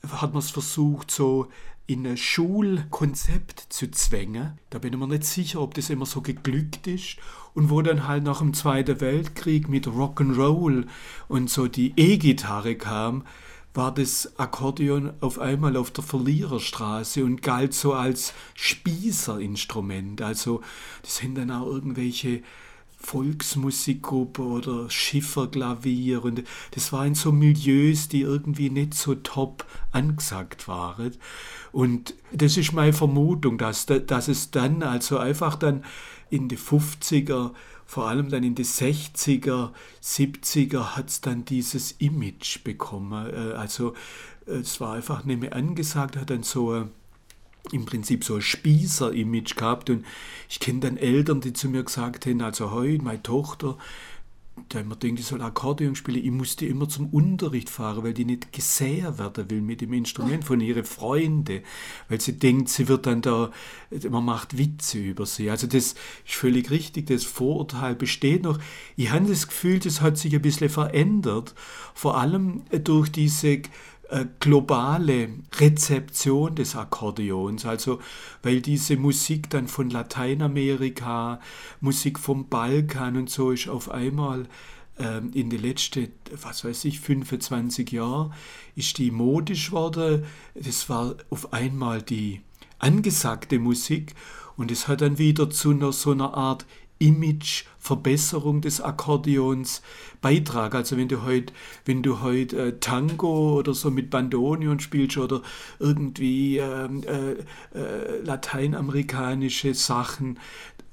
hat 0.08 0.32
man 0.32 0.40
es 0.40 0.50
versucht, 0.50 1.10
so 1.10 1.48
in 1.86 2.06
ein 2.06 2.16
Schulkonzept 2.16 3.66
zu 3.68 3.90
zwängen. 3.90 4.58
Da 4.70 4.78
bin 4.78 4.94
ich 4.94 4.98
mir 4.98 5.06
nicht 5.06 5.24
sicher, 5.24 5.60
ob 5.60 5.74
das 5.74 5.90
immer 5.90 6.06
so 6.06 6.22
geglückt 6.22 6.86
ist. 6.86 7.16
Und 7.52 7.70
wo 7.70 7.82
dann 7.82 8.08
halt 8.08 8.24
nach 8.24 8.38
dem 8.38 8.54
Zweiten 8.54 9.00
Weltkrieg 9.00 9.68
mit 9.68 9.86
Rock'n'Roll 9.86 10.86
und 11.28 11.50
so 11.50 11.68
die 11.68 11.92
E-Gitarre 11.96 12.74
kam, 12.74 13.24
war 13.74 13.92
das 13.92 14.38
Akkordeon 14.38 15.12
auf 15.20 15.38
einmal 15.38 15.76
auf 15.76 15.90
der 15.90 16.04
Verliererstraße 16.04 17.24
und 17.24 17.42
galt 17.42 17.74
so 17.74 17.92
als 17.92 18.32
Spießerinstrument. 18.54 20.22
Also 20.22 20.62
das 21.02 21.16
sind 21.16 21.36
dann 21.36 21.50
auch 21.50 21.66
irgendwelche 21.66 22.42
Volksmusikgruppe 23.04 24.42
oder 24.42 24.88
Schifferklavier 24.88 26.24
und 26.24 26.42
das 26.70 26.92
waren 26.92 27.14
so 27.14 27.32
Milieus, 27.32 28.08
die 28.08 28.22
irgendwie 28.22 28.70
nicht 28.70 28.94
so 28.94 29.14
top 29.14 29.66
angesagt 29.92 30.68
waren. 30.68 31.16
Und 31.74 32.14
das 32.30 32.56
ist 32.56 32.72
meine 32.72 32.92
Vermutung, 32.92 33.58
dass, 33.58 33.86
dass 33.86 34.28
es 34.28 34.52
dann 34.52 34.84
also 34.84 35.18
einfach 35.18 35.56
dann 35.56 35.84
in 36.30 36.46
die 36.48 36.56
50er, 36.56 37.50
vor 37.84 38.06
allem 38.06 38.30
dann 38.30 38.44
in 38.44 38.54
die 38.54 38.64
60er, 38.64 39.70
70er 40.00 40.94
hat 40.94 41.08
es 41.08 41.20
dann 41.20 41.44
dieses 41.44 41.90
Image 41.98 42.62
bekommen. 42.62 43.26
Äh, 43.26 43.54
also 43.54 43.94
es 44.46 44.80
war 44.80 44.94
einfach 44.94 45.24
nicht 45.24 45.40
mehr 45.40 45.56
angesagt, 45.56 46.16
hat 46.16 46.30
dann 46.30 46.44
so 46.44 46.86
im 47.72 47.86
Prinzip 47.86 48.22
so 48.22 48.36
ein 48.36 48.40
Spießer-Image 48.40 49.56
gehabt. 49.56 49.90
Und 49.90 50.04
ich 50.48 50.60
kenne 50.60 50.78
dann 50.78 50.96
Eltern, 50.96 51.40
die 51.40 51.54
zu 51.54 51.68
mir 51.68 51.82
gesagt 51.82 52.26
haben, 52.26 52.40
also 52.40 52.70
heute, 52.70 53.02
meine 53.02 53.22
Tochter, 53.24 53.78
da 54.74 54.80
immer 54.80 54.96
denkt, 54.96 55.20
ich 55.20 55.26
soll 55.26 55.42
Akkordeon 55.42 55.94
spielen, 55.94 56.24
ich 56.24 56.30
musste 56.30 56.66
immer 56.66 56.88
zum 56.88 57.08
Unterricht 57.08 57.70
fahren, 57.70 58.02
weil 58.02 58.14
die 58.14 58.24
nicht 58.24 58.52
gesehen 58.52 59.18
werden 59.18 59.50
will 59.50 59.60
mit 59.60 59.80
dem 59.80 59.92
Instrument 59.92 60.44
von 60.44 60.60
ihren 60.60 60.84
Freunden, 60.84 61.60
weil 62.08 62.20
sie 62.20 62.38
denkt, 62.38 62.68
sie 62.68 62.88
wird 62.88 63.06
dann 63.06 63.22
da, 63.22 63.50
man 64.10 64.24
macht 64.24 64.58
Witze 64.58 64.98
über 64.98 65.26
sie. 65.26 65.50
Also 65.50 65.66
das 65.66 65.76
ist 65.76 65.98
völlig 66.24 66.70
richtig, 66.70 67.06
das 67.06 67.24
Vorurteil 67.24 67.94
besteht 67.94 68.42
noch. 68.42 68.58
Ich 68.96 69.10
habe 69.10 69.26
das 69.26 69.46
Gefühl, 69.46 69.78
das 69.78 70.00
hat 70.00 70.18
sich 70.18 70.34
ein 70.34 70.42
bisschen 70.42 70.68
verändert, 70.68 71.54
vor 71.94 72.18
allem 72.18 72.62
durch 72.82 73.10
diese 73.10 73.62
globale 74.38 75.30
Rezeption 75.58 76.54
des 76.54 76.76
Akkordeons, 76.76 77.64
also 77.64 78.00
weil 78.42 78.60
diese 78.60 78.96
Musik 78.96 79.50
dann 79.50 79.66
von 79.66 79.90
Lateinamerika, 79.90 81.40
Musik 81.80 82.18
vom 82.18 82.48
Balkan 82.48 83.16
und 83.16 83.30
so 83.30 83.50
ist 83.50 83.68
auf 83.68 83.90
einmal 83.90 84.46
ähm, 84.98 85.32
in 85.34 85.50
den 85.50 85.60
letzten, 85.60 86.08
was 86.40 86.64
weiß 86.64 86.84
ich, 86.84 87.00
25 87.00 87.90
Jahren 87.90 88.32
ist 88.76 88.98
die 88.98 89.10
modisch 89.10 89.72
worden. 89.72 90.24
Das 90.54 90.88
war 90.88 91.16
auf 91.30 91.52
einmal 91.52 92.02
die 92.02 92.42
angesagte 92.78 93.58
Musik 93.58 94.14
und 94.56 94.70
es 94.70 94.86
hat 94.86 95.00
dann 95.00 95.18
wieder 95.18 95.50
zu 95.50 95.70
einer, 95.70 95.92
so 95.92 96.12
einer 96.12 96.34
Art 96.34 96.66
Image-Verbesserung 97.04 98.60
des 98.60 98.80
Akkordeons 98.80 99.82
beitragen. 100.20 100.76
Also 100.76 100.96
wenn 100.96 101.08
du 101.08 101.22
heute, 101.22 101.52
wenn 101.84 102.02
du 102.02 102.22
heute 102.22 102.68
äh, 102.68 102.80
Tango 102.80 103.58
oder 103.58 103.74
so 103.74 103.90
mit 103.90 104.10
Bandoneon 104.10 104.80
spielst 104.80 105.18
oder 105.18 105.42
irgendwie 105.78 106.58
ähm, 106.58 107.02
äh, 107.04 107.32
äh, 107.78 108.22
lateinamerikanische 108.22 109.74
Sachen 109.74 110.38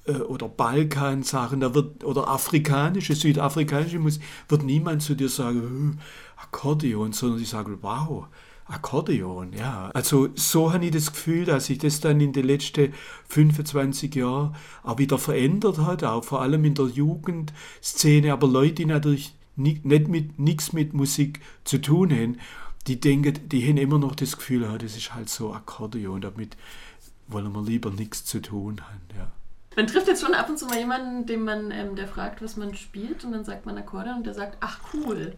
äh, 0.05 0.13
oder 0.13 0.49
Balkan-Sachen, 0.49 1.61
da 1.61 1.73
wird 1.73 2.03
oder 2.03 2.27
afrikanische, 2.27 3.15
südafrikanische 3.15 3.99
Musik, 3.99 4.23
wird 4.49 4.63
niemand 4.63 5.01
zu 5.01 5.15
dir 5.15 5.29
sagen, 5.29 5.99
Akkordeon, 6.35 7.13
sondern 7.13 7.39
die 7.39 7.45
sagen, 7.45 7.77
wow, 7.81 8.27
Akkordeon, 8.71 9.53
ja. 9.53 9.91
Also 9.93 10.29
so 10.35 10.73
habe 10.73 10.85
ich 10.85 10.91
das 10.91 11.11
Gefühl, 11.11 11.45
dass 11.45 11.65
sich 11.65 11.77
das 11.77 11.99
dann 11.99 12.21
in 12.21 12.33
den 12.33 12.45
letzten 12.45 12.93
25 13.29 14.15
Jahren 14.15 14.55
auch 14.83 14.97
wieder 14.97 15.17
verändert 15.17 15.79
hat, 15.79 16.03
auch 16.03 16.23
vor 16.23 16.41
allem 16.41 16.65
in 16.65 16.75
der 16.75 16.85
Jugendszene, 16.85 18.31
aber 18.31 18.47
Leute, 18.47 18.75
die 18.75 18.85
natürlich 18.85 19.35
nicht 19.55 19.85
mit, 19.85 20.39
nichts 20.39 20.73
mit 20.73 20.93
Musik 20.93 21.41
zu 21.63 21.79
tun 21.79 22.11
haben, 22.11 22.37
die 22.87 22.99
denken, 22.99 23.47
die 23.49 23.67
haben 23.67 23.77
immer 23.77 23.99
noch 23.99 24.15
das 24.15 24.37
Gefühl, 24.37 24.63
ja, 24.63 24.77
das 24.77 24.95
ist 24.95 25.13
halt 25.13 25.29
so 25.29 25.53
Akkordeon, 25.53 26.21
damit 26.21 26.57
wollen 27.27 27.51
wir 27.53 27.61
lieber 27.61 27.91
nichts 27.91 28.25
zu 28.25 28.41
tun 28.41 28.81
haben, 28.81 29.01
ja. 29.17 29.31
Man 29.75 29.87
trifft 29.87 30.07
jetzt 30.07 30.21
schon 30.21 30.33
ab 30.33 30.49
und 30.49 30.59
zu 30.59 30.65
mal 30.65 30.77
jemanden, 30.77 31.25
dem 31.25 31.45
man, 31.45 31.71
ähm, 31.71 31.95
der 31.95 32.07
fragt, 32.07 32.41
was 32.41 32.57
man 32.57 32.75
spielt 32.75 33.23
und 33.23 33.31
dann 33.31 33.45
sagt 33.45 33.65
man 33.65 33.77
Akkordeon 33.77 34.17
und 34.17 34.25
der 34.25 34.33
sagt, 34.33 34.57
ach 34.59 34.79
cool. 34.93 35.33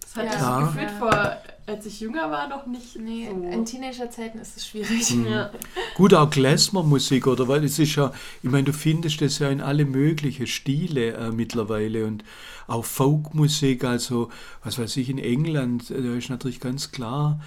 Das 0.00 0.16
hat 0.16 0.24
ja. 0.24 0.60
ich 0.60 0.66
gefühlt 0.66 0.90
vor, 0.98 1.36
als 1.66 1.86
ich 1.86 2.00
jünger 2.00 2.30
war, 2.30 2.48
noch 2.48 2.66
nicht. 2.66 2.98
Nee, 2.98 3.28
so. 3.30 3.48
in 3.48 3.64
Teenagerzeiten 3.64 4.40
ist 4.40 4.56
es 4.56 4.66
schwierig. 4.66 5.14
Mhm. 5.14 5.26
Ja. 5.26 5.50
Gut, 5.94 6.14
auch 6.14 6.28
Klezmer-Musik, 6.30 7.26
oder? 7.26 7.48
Weil 7.48 7.64
es 7.64 7.78
ist 7.78 7.96
ja, 7.96 8.12
ich 8.42 8.50
meine, 8.50 8.64
du 8.64 8.72
findest 8.72 9.20
das 9.20 9.38
ja 9.38 9.48
in 9.48 9.60
alle 9.60 9.84
möglichen 9.84 10.46
Stile 10.46 11.12
äh, 11.12 11.30
mittlerweile 11.30 12.06
und 12.06 12.24
auch 12.66 12.84
Folkmusik, 12.84 13.84
also, 13.84 14.30
was 14.62 14.78
weiß 14.78 14.96
ich, 14.96 15.10
in 15.10 15.18
England, 15.18 15.90
äh, 15.90 16.02
da 16.02 16.14
ist 16.14 16.30
natürlich 16.30 16.60
ganz 16.60 16.90
klar, 16.90 17.40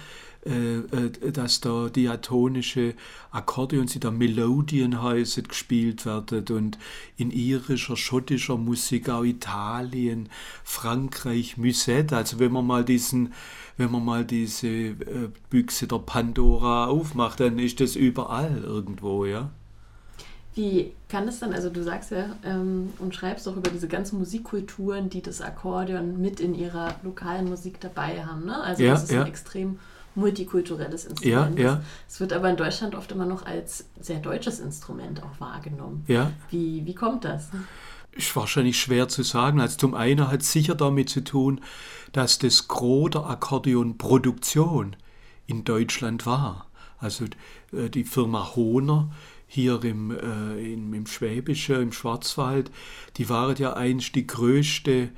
äh, 0.46 0.76
äh, 0.78 1.32
dass 1.32 1.60
da 1.60 1.88
diatonische 1.88 2.94
Akkordeons, 3.32 3.92
die 3.92 4.00
da 4.00 4.10
Melodien 4.10 5.02
heißen, 5.02 5.48
gespielt 5.48 6.06
werden 6.06 6.44
und 6.56 6.78
in 7.16 7.30
irischer, 7.30 7.96
schottischer 7.96 8.56
Musik 8.56 9.08
auch 9.08 9.24
Italien, 9.24 10.28
Frankreich, 10.62 11.56
Musette. 11.56 12.16
Also 12.16 12.38
wenn 12.38 12.52
man 12.52 12.66
mal 12.66 12.84
diesen, 12.84 13.34
wenn 13.76 13.90
man 13.90 14.04
mal 14.04 14.24
diese 14.24 14.68
äh, 14.68 15.30
Büchse 15.50 15.88
der 15.88 15.98
Pandora 15.98 16.86
aufmacht, 16.86 17.40
dann 17.40 17.58
ist 17.58 17.80
das 17.80 17.96
überall 17.96 18.62
irgendwo, 18.64 19.24
ja. 19.24 19.50
Wie 20.54 20.92
kann 21.10 21.28
es 21.28 21.40
dann, 21.40 21.52
also 21.52 21.68
du 21.68 21.82
sagst 21.82 22.12
ja 22.12 22.30
ähm, 22.42 22.90
und 22.98 23.14
schreibst 23.14 23.46
auch 23.46 23.56
über 23.56 23.68
diese 23.68 23.88
ganzen 23.88 24.18
Musikkulturen, 24.18 25.10
die 25.10 25.20
das 25.20 25.42
Akkordeon 25.42 26.18
mit 26.18 26.40
in 26.40 26.54
ihrer 26.54 26.94
lokalen 27.02 27.48
Musik 27.48 27.78
dabei 27.80 28.24
haben. 28.24 28.46
Ne? 28.46 28.56
Also 28.62 28.82
ja, 28.82 28.92
das 28.92 29.04
ist 29.04 29.12
ja. 29.12 29.20
ein 29.20 29.26
extrem 29.26 29.78
multikulturelles 30.16 31.04
Instrument. 31.04 31.58
Ja, 31.58 31.64
ja. 31.64 31.82
Es 32.08 32.18
wird 32.20 32.32
aber 32.32 32.50
in 32.50 32.56
Deutschland 32.56 32.94
oft 32.94 33.12
immer 33.12 33.26
noch 33.26 33.46
als 33.46 33.84
sehr 34.00 34.18
deutsches 34.18 34.58
Instrument 34.58 35.22
auch 35.22 35.40
wahrgenommen. 35.40 36.04
Ja. 36.08 36.32
Wie, 36.50 36.84
wie 36.84 36.94
kommt 36.94 37.24
das? 37.24 37.48
Ist 38.12 38.34
wahrscheinlich 38.34 38.80
schwer 38.80 39.08
zu 39.08 39.22
sagen. 39.22 39.60
Also 39.60 39.76
zum 39.76 39.94
einen 39.94 40.28
hat 40.28 40.40
es 40.40 40.50
sicher 40.50 40.74
damit 40.74 41.10
zu 41.10 41.22
tun, 41.22 41.60
dass 42.12 42.38
das 42.38 42.66
Gros 42.66 43.10
der 43.10 43.26
Akkordeonproduktion 43.26 44.96
in 45.46 45.64
Deutschland 45.64 46.26
war. 46.26 46.66
Also 46.98 47.26
äh, 47.72 47.90
die 47.90 48.04
Firma 48.04 48.56
Hohner 48.56 49.10
hier 49.46 49.84
im, 49.84 50.10
äh, 50.10 50.72
im, 50.72 50.92
im 50.92 51.06
Schwäbischen, 51.06 51.80
im 51.80 51.92
Schwarzwald, 51.92 52.70
die 53.16 53.28
waren 53.28 53.56
ja 53.56 53.74
einst 53.74 54.14
die 54.14 54.26
größte 54.26 55.10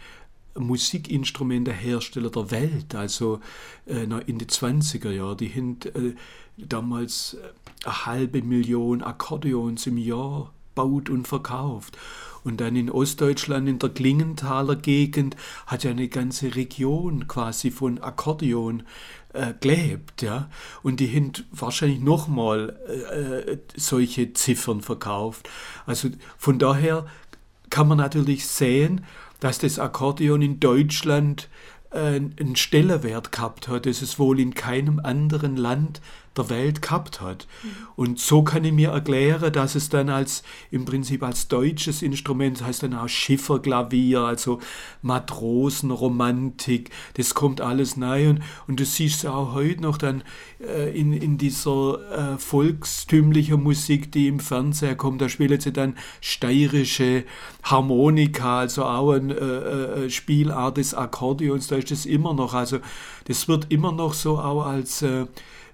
Musikinstrumentehersteller 0.59 2.31
der 2.31 2.50
Welt, 2.50 2.95
also 2.95 3.41
äh, 3.87 4.05
in 4.05 4.38
den 4.38 4.49
20er 4.49 5.11
Jahren. 5.11 5.37
Die 5.37 5.50
haben 5.50 5.79
äh, 5.95 6.15
damals 6.57 7.35
äh, 7.35 7.87
eine 7.87 8.07
halbe 8.07 8.43
Million 8.43 9.03
Akkordeons 9.03 9.87
im 9.87 9.99
Jahr 9.99 10.53
baut 10.75 11.11
und 11.11 11.27
verkauft. 11.27 11.99
Und 12.45 12.61
dann 12.61 12.77
in 12.77 12.91
Ostdeutschland, 12.91 13.69
in 13.69 13.79
der 13.79 13.91
Klingenthaler 13.91 14.77
Gegend, 14.77 15.37
hat 15.67 15.85
ja 15.85 15.91
eine 15.91 16.09
ganze 16.09 16.55
Region 16.55 17.27
quasi 17.27 17.71
von 17.71 17.99
Akkordeon 17.99 18.85
äh, 19.33 19.55
gelebt. 19.61 20.23
Ja? 20.23 20.49
Und 20.83 21.00
die 21.00 21.15
haben 21.15 21.33
wahrscheinlich 21.50 22.00
nochmal 22.00 22.79
äh, 22.88 23.53
äh, 23.53 23.59
solche 23.77 24.33
Ziffern 24.33 24.81
verkauft. 24.81 25.49
Also 25.85 26.09
von 26.37 26.59
daher 26.59 27.07
kann 27.71 27.88
man 27.88 27.99
natürlich 27.99 28.47
sehen, 28.47 29.05
dass 29.40 29.59
das 29.59 29.78
Akkordeon 29.78 30.42
in 30.42 30.61
Deutschland 30.61 31.49
äh, 31.90 32.16
einen 32.16 32.57
Stellenwert 32.57 33.33
gehabt 33.33 33.68
hat, 33.68 33.87
das 33.87 34.02
es 34.02 34.18
wohl 34.18 34.40
in 34.40 34.54
keinem 34.54 35.00
anderen 35.00 35.57
Land 35.57 36.00
der 36.38 36.50
Welt 36.50 36.83
gehabt 36.83 37.21
hat. 37.21 37.47
Und 37.97 38.18
so 38.18 38.42
kann 38.42 38.64
ich 38.64 38.73
mir 38.73 38.90
erklären, 38.90 39.52
dass 39.52 39.75
es 39.75 39.88
dann 39.88 40.09
als 40.09 40.42
im 40.71 40.85
Prinzip 40.85 41.23
als 41.23 41.49
deutsches 41.49 42.02
Instrument, 42.02 42.61
das 42.61 42.66
heißt 42.66 42.83
dann 42.85 42.95
auch 42.95 43.09
Schifferklavier, 43.09 44.21
also 44.21 44.61
Matrosenromantik, 45.02 46.90
das 47.14 47.35
kommt 47.35 47.61
alles 47.61 47.97
neu 47.97 48.30
und, 48.30 48.42
und 48.66 48.80
du 48.80 48.85
siehst 48.85 49.26
auch 49.26 49.52
heute 49.54 49.83
noch 49.83 49.99
dann 49.99 50.23
äh, 50.61 50.97
in, 50.99 51.12
in 51.12 51.38
dieser 51.38 52.35
äh, 52.35 52.38
volkstümlichen 52.38 53.62
Musik, 53.62 54.12
die 54.12 54.28
im 54.28 54.40
Fernseher 54.40 54.95
kommt, 54.95 55.21
da 55.21 55.28
spielen 55.28 55.61
sie 55.61 55.73
dann 55.73 55.97
steirische 56.21 57.25
Harmonika, 57.62 58.61
also 58.61 58.85
auch 58.85 59.12
eine 59.12 59.35
äh, 59.35 60.04
äh, 60.04 60.11
Spielart 60.11 60.76
des 60.76 60.95
Akkordeons, 60.95 61.66
da 61.66 61.76
ist 61.76 61.90
das 61.90 62.07
immer 62.07 62.35
noch, 62.35 62.54
also 62.54 62.78
das 63.26 63.49
wird 63.49 63.66
immer 63.71 63.92
noch 63.92 64.14
so 64.14 64.38
auch 64.38 64.64
als 64.64 65.02
äh, 65.02 65.26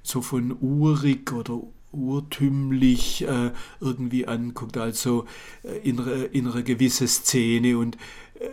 so 0.04 0.22
von 0.22 0.56
urig 0.60 1.32
oder 1.32 1.60
urtümlich 1.90 3.26
äh, 3.26 3.50
irgendwie 3.80 4.26
anguckt, 4.26 4.76
also 4.76 5.24
äh, 5.62 5.78
in, 5.78 5.98
in 6.32 6.46
einer 6.46 6.62
gewissen 6.62 7.08
Szene. 7.08 7.78
Und 7.78 7.96
äh, 8.38 8.48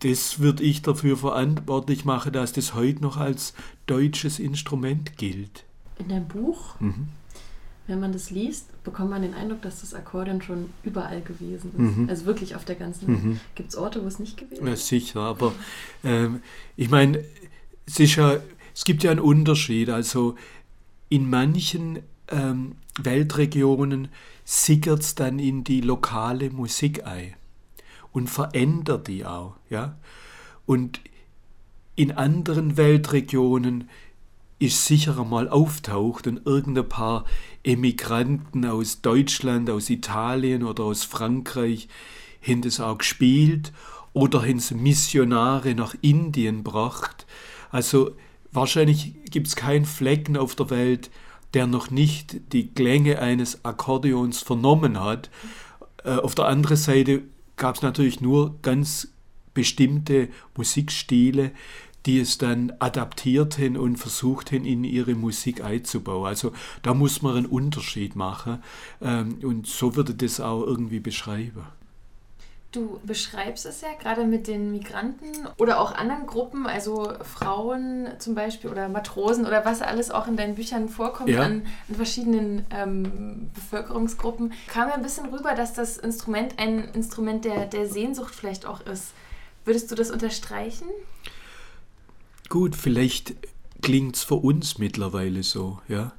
das 0.00 0.38
würde 0.38 0.62
ich 0.62 0.82
dafür 0.82 1.16
verantwortlich 1.16 2.04
machen, 2.04 2.32
dass 2.32 2.52
das 2.52 2.74
heute 2.74 3.02
noch 3.02 3.16
als 3.16 3.54
deutsches 3.86 4.38
Instrument 4.38 5.16
gilt. 5.16 5.64
In 5.98 6.08
deinem 6.08 6.28
Buch, 6.28 6.78
mhm. 6.80 7.08
wenn 7.86 8.00
man 8.00 8.12
das 8.12 8.30
liest, 8.30 8.66
bekommt 8.84 9.10
man 9.10 9.22
den 9.22 9.34
Eindruck, 9.34 9.62
dass 9.62 9.80
das 9.80 9.94
Akkordeon 9.94 10.42
schon 10.42 10.70
überall 10.82 11.20
gewesen 11.22 11.72
ist. 11.72 11.96
Mhm. 11.96 12.08
Also 12.08 12.26
wirklich 12.26 12.54
auf 12.56 12.64
der 12.64 12.76
ganzen 12.76 13.08
Welt. 13.08 13.24
Mhm. 13.24 13.40
Gibt 13.54 13.70
es 13.70 13.76
Orte, 13.76 14.02
wo 14.02 14.06
es 14.06 14.18
nicht 14.18 14.36
gewesen 14.36 14.66
ist? 14.66 14.68
Ja, 14.68 14.76
sicher, 14.76 15.20
aber 15.20 15.52
ähm, 16.04 16.42
ich 16.76 16.90
meine, 16.90 17.24
sicher, 17.86 18.42
es 18.74 18.84
gibt 18.84 19.02
ja 19.02 19.10
einen 19.10 19.20
Unterschied. 19.20 19.90
Also 19.90 20.36
in 21.10 21.28
manchen 21.28 21.98
ähm, 22.28 22.76
Weltregionen 22.98 24.08
sickert 24.44 25.02
es 25.02 25.14
dann 25.14 25.38
in 25.38 25.64
die 25.64 25.82
lokale 25.82 26.50
Musik 26.50 27.06
ein 27.06 27.34
und 28.12 28.30
verändert 28.30 29.08
die 29.08 29.26
auch. 29.26 29.56
Ja? 29.68 29.98
Und 30.64 31.00
in 31.96 32.12
anderen 32.12 32.76
Weltregionen 32.76 33.90
ist 34.58 34.86
sicher 34.86 35.24
mal 35.24 35.48
auftaucht 35.48 36.26
und 36.26 36.46
irgendein 36.46 36.88
paar 36.88 37.24
Emigranten 37.64 38.64
aus 38.66 39.00
Deutschland, 39.00 39.70
aus 39.70 39.90
Italien 39.90 40.62
oder 40.64 40.84
aus 40.84 41.04
Frankreich 41.04 41.88
haben 42.46 42.62
es 42.64 42.80
auch 42.80 42.98
gespielt 42.98 43.72
oder 44.12 44.42
haben 44.42 44.62
Missionare 44.82 45.74
nach 45.74 45.94
Indien 46.02 46.58
gebracht. 46.58 47.26
Also 47.70 48.12
Wahrscheinlich 48.52 49.14
gibt 49.30 49.46
es 49.46 49.56
keinen 49.56 49.84
Flecken 49.84 50.36
auf 50.36 50.54
der 50.54 50.70
Welt, 50.70 51.10
der 51.54 51.66
noch 51.66 51.90
nicht 51.90 52.52
die 52.52 52.68
Klänge 52.68 53.20
eines 53.20 53.64
Akkordeons 53.64 54.40
vernommen 54.40 55.00
hat. 55.00 55.30
Äh, 56.04 56.16
auf 56.16 56.34
der 56.34 56.46
anderen 56.46 56.76
Seite 56.76 57.22
gab 57.56 57.76
es 57.76 57.82
natürlich 57.82 58.20
nur 58.20 58.56
ganz 58.62 59.08
bestimmte 59.54 60.28
Musikstile, 60.56 61.52
die 62.06 62.18
es 62.18 62.38
dann 62.38 62.72
adaptierten 62.78 63.76
und 63.76 63.96
versuchten 63.96 64.64
in 64.64 64.84
ihre 64.84 65.14
Musik 65.14 65.62
einzubauen. 65.62 66.26
Also 66.26 66.52
da 66.82 66.94
muss 66.94 67.20
man 67.20 67.36
einen 67.36 67.46
Unterschied 67.46 68.16
machen 68.16 68.62
ähm, 69.02 69.38
und 69.42 69.66
so 69.66 69.96
würde 69.96 70.14
das 70.14 70.40
auch 70.40 70.62
irgendwie 70.62 71.00
beschreiben. 71.00 71.66
Du 72.72 73.00
beschreibst 73.02 73.66
es 73.66 73.80
ja 73.80 73.88
gerade 74.00 74.24
mit 74.24 74.46
den 74.46 74.70
Migranten 74.70 75.48
oder 75.58 75.80
auch 75.80 75.92
anderen 75.92 76.26
Gruppen, 76.26 76.68
also 76.68 77.12
Frauen 77.24 78.06
zum 78.20 78.36
Beispiel 78.36 78.70
oder 78.70 78.88
Matrosen 78.88 79.44
oder 79.44 79.64
was 79.64 79.82
alles 79.82 80.12
auch 80.12 80.28
in 80.28 80.36
deinen 80.36 80.54
Büchern 80.54 80.88
vorkommt 80.88 81.30
ja. 81.30 81.42
an, 81.42 81.66
an, 81.88 81.94
verschiedenen 81.96 82.64
ähm, 82.70 83.50
Bevölkerungsgruppen. 83.54 84.52
Kam 84.68 84.88
ja 84.88 84.94
ein 84.94 85.02
bisschen 85.02 85.26
rüber, 85.26 85.56
dass 85.56 85.74
das 85.74 85.98
Instrument 85.98 86.60
ein 86.60 86.84
Instrument 86.94 87.44
der, 87.44 87.66
der 87.66 87.88
Sehnsucht 87.88 88.32
vielleicht 88.32 88.66
auch 88.66 88.82
ist. 88.82 89.14
Würdest 89.64 89.90
du 89.90 89.96
das 89.96 90.12
unterstreichen? 90.12 90.86
Gut, 92.50 92.76
vielleicht 92.76 93.34
klingt 93.82 94.14
es 94.14 94.22
für 94.22 94.36
uns 94.36 94.78
mittlerweile 94.78 95.42
so, 95.42 95.80
ja. 95.88 96.12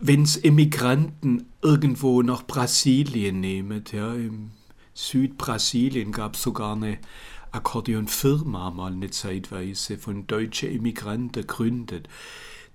Wenn 0.00 0.22
es 0.22 0.36
Emigranten 0.36 1.46
irgendwo 1.62 2.22
nach 2.22 2.46
Brasilien 2.46 3.40
nehmen, 3.40 3.84
ja, 3.92 4.14
im 4.14 4.52
Südbrasilien 5.08 6.12
gab 6.12 6.34
es 6.34 6.42
sogar 6.42 6.76
eine 6.76 6.98
Akkordeonfirma 7.52 8.70
mal 8.70 8.92
eine 8.92 9.10
Zeitweise 9.10 9.98
von 9.98 10.26
deutschen 10.26 10.70
Immigranten 10.70 11.42
gegründet. 11.42 12.08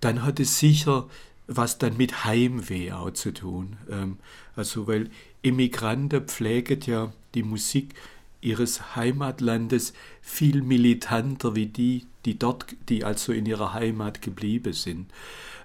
Dann 0.02 0.24
hat 0.24 0.40
es 0.40 0.60
sicher 0.60 1.08
was 1.48 1.78
dann 1.78 1.98
mit 1.98 2.26
Heimweh 2.26 2.92
auch 2.92 3.12
zu 3.12 3.34
tun. 3.34 3.78
Ähm, 3.90 4.18
also 4.56 4.88
weil 4.88 5.10
Immigranten 5.42 6.28
pflegen 6.28 6.82
ja 6.86 7.14
die 7.34 7.44
Musik 7.44 7.94
ihres 8.42 8.96
Heimatlandes 8.96 9.94
viel 10.22 10.62
militanter 10.62 11.56
wie 11.56 11.68
die, 11.68 12.06
die 12.26 12.38
dort, 12.38 12.76
die 12.90 13.04
also 13.04 13.32
in 13.32 13.46
ihrer 13.46 13.74
Heimat 13.74 14.22
geblieben 14.22 14.74
sind. 14.74 15.12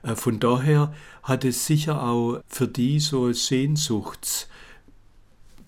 Äh, 0.02 0.16
von 0.16 0.40
daher 0.40 0.94
hat 1.22 1.44
es 1.44 1.66
sicher 1.66 2.02
auch 2.02 2.40
für 2.46 2.68
die 2.68 3.00
so 3.00 3.32
Sehnsuchts 3.32 4.48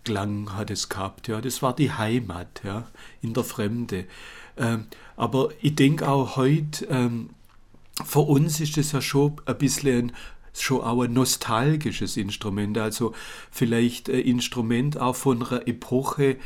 Klang 0.04 0.54
hat 0.54 0.70
es 0.70 0.88
gehabt. 0.88 1.28
Ja. 1.28 1.40
Das 1.40 1.62
war 1.62 1.74
die 1.74 1.92
Heimat 1.92 2.62
ja, 2.64 2.88
in 3.20 3.34
der 3.34 3.44
Fremde. 3.44 4.06
Ähm, 4.56 4.86
aber 5.16 5.50
ich 5.60 5.74
denke 5.74 6.08
auch 6.08 6.36
heute, 6.36 6.86
ähm, 6.86 7.30
für 8.04 8.20
uns 8.20 8.60
ist 8.60 8.76
das 8.76 8.92
ja 8.92 9.00
schon 9.00 9.40
ein 9.44 9.58
bisschen 9.58 10.12
schon 10.54 10.82
auch 10.82 11.02
ein 11.02 11.12
nostalgisches 11.12 12.16
Instrument, 12.16 12.76
also 12.76 13.14
vielleicht 13.50 14.10
ein 14.10 14.20
Instrument 14.20 14.98
auch 14.98 15.16
von 15.16 15.42
einer 15.42 15.66
Epoche, 15.66 16.36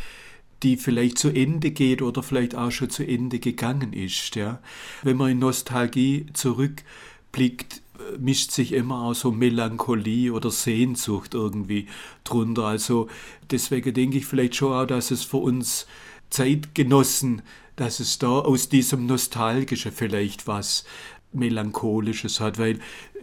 die 0.62 0.76
vielleicht 0.76 1.18
zu 1.18 1.28
Ende 1.28 1.70
geht 1.70 2.02
oder 2.02 2.22
vielleicht 2.22 2.54
auch 2.54 2.70
schon 2.70 2.90
zu 2.90 3.06
Ende 3.06 3.38
gegangen 3.38 3.92
ist. 3.92 4.36
Ja. 4.36 4.60
Wenn 5.02 5.16
man 5.16 5.30
in 5.32 5.38
Nostalgie 5.38 6.26
zurückblickt, 6.32 7.82
mischt 8.18 8.50
sich 8.50 8.72
immer 8.72 9.02
auch 9.02 9.14
so 9.14 9.32
Melancholie 9.32 10.32
oder 10.32 10.50
Sehnsucht 10.50 11.34
irgendwie 11.34 11.86
drunter. 12.24 12.64
Also 12.64 13.08
deswegen 13.50 13.94
denke 13.94 14.18
ich 14.18 14.26
vielleicht 14.26 14.56
schon 14.56 14.72
auch, 14.72 14.86
dass 14.86 15.10
es 15.10 15.24
für 15.24 15.38
uns 15.38 15.86
Zeitgenossen, 16.30 17.42
dass 17.76 18.00
es 18.00 18.18
da 18.18 18.40
aus 18.40 18.68
diesem 18.68 19.06
Nostalgischen 19.06 19.92
vielleicht 19.92 20.46
was 20.46 20.84
Melancholisches 21.32 22.40
hat, 22.40 22.58
weil 22.58 22.78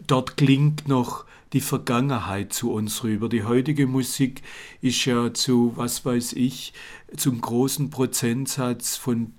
dort 0.07 0.37
klingt 0.37 0.87
noch 0.87 1.25
die 1.53 1.61
Vergangenheit 1.61 2.51
zu 2.51 2.71
uns 2.71 3.03
rüber. 3.03 3.29
Die 3.29 3.43
heutige 3.43 3.87
Musik 3.87 4.41
ist 4.81 5.05
ja 5.05 5.33
zu, 5.33 5.73
was 5.75 6.03
weiß 6.03 6.33
ich, 6.33 6.73
zum 7.15 7.41
großen 7.41 7.91
Prozentsatz 7.91 8.97
von 8.97 9.33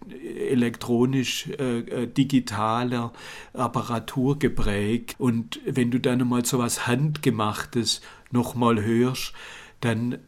elektronisch 0.48 1.48
äh, 1.59 1.81
äh, 1.81 2.07
digitaler 2.07 3.12
Apparatur 3.53 4.38
geprägt. 4.38 5.16
Und 5.18 5.61
wenn 5.66 5.90
du 5.90 5.98
dann 5.98 6.27
mal 6.29 6.44
so 6.44 6.59
was 6.59 6.87
Handgemachtes 6.87 8.00
nochmal 8.31 8.83
hörst, 8.83 9.33
dann 9.81 10.18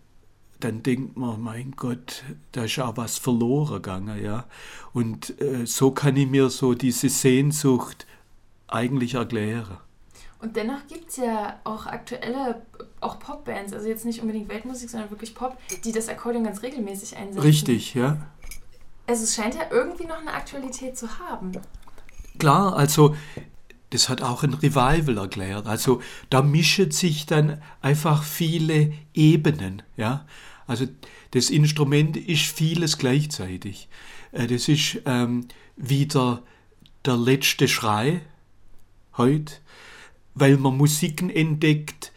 dann 0.59 0.83
denkt 0.83 1.19
man, 1.19 1.43
mein 1.43 1.73
Gott, 1.73 2.25
da 2.53 2.65
ist 2.65 2.79
auch 2.79 2.97
was 2.97 3.19
verloren 3.19 3.75
gegangen, 3.75 4.25
ja. 4.25 4.47
Und 4.95 5.39
äh, 5.41 5.67
so 5.67 5.91
kann 5.91 6.17
ich 6.17 6.27
mir 6.27 6.49
so 6.49 6.73
diese 6.73 7.11
Sehnsucht 7.11 8.07
eigentlich 8.67 9.15
erklären. 9.15 9.77
Und 10.39 10.57
dennoch 10.57 10.87
gibt 10.87 11.11
es 11.11 11.17
ja 11.17 11.59
auch 11.65 11.87
aktuelle, 11.87 12.63
auch 13.01 13.19
Popbands, 13.19 13.73
also 13.73 13.89
jetzt 13.89 14.05
nicht 14.05 14.21
unbedingt 14.21 14.49
Weltmusik, 14.49 14.91
sondern 14.91 15.11
wirklich 15.11 15.35
Pop, 15.35 15.57
die 15.85 15.93
das 15.93 16.09
Akkordeon 16.09 16.45
ganz 16.45 16.63
regelmäßig 16.63 17.17
einsetzen. 17.17 17.41
Richtig, 17.41 17.95
ja. 17.95 18.19
Also 19.07 19.25
es 19.25 19.35
scheint 19.35 19.55
ja 19.55 19.63
irgendwie 19.71 20.05
noch 20.07 20.21
eine 20.21 20.33
Aktualität 20.33 20.99
zu 20.99 21.19
haben. 21.19 21.53
Klar, 22.39 22.77
also 22.77 23.17
das 23.91 24.09
hat 24.09 24.21
auch 24.21 24.43
ein 24.43 24.55
Revival 24.55 25.17
erklärt. 25.17 25.67
Also 25.67 26.03
da 26.29 26.43
mischen 26.43 26.91
sich 26.91 27.25
dann 27.27 27.63
einfach 27.81 28.23
viele 28.25 28.93
Ebenen. 29.15 29.83
Ja? 29.97 30.27
Also 30.67 30.87
das 31.31 31.51
Instrument 31.51 32.17
ist 32.17 32.43
vieles 32.43 32.99
gleichzeitig. 32.99 33.89
Äh, 34.33 34.49
das 34.49 34.69
ist 34.69 35.01
ähm, 35.07 35.47
wieder 35.77 36.43
der 37.05 37.17
letzte 37.17 37.69
Schrei 37.69 38.23
heute, 39.17 39.55
weil 40.37 40.59
man 40.59 40.77
Musiken 40.77 41.31
entdeckt, 41.31 42.13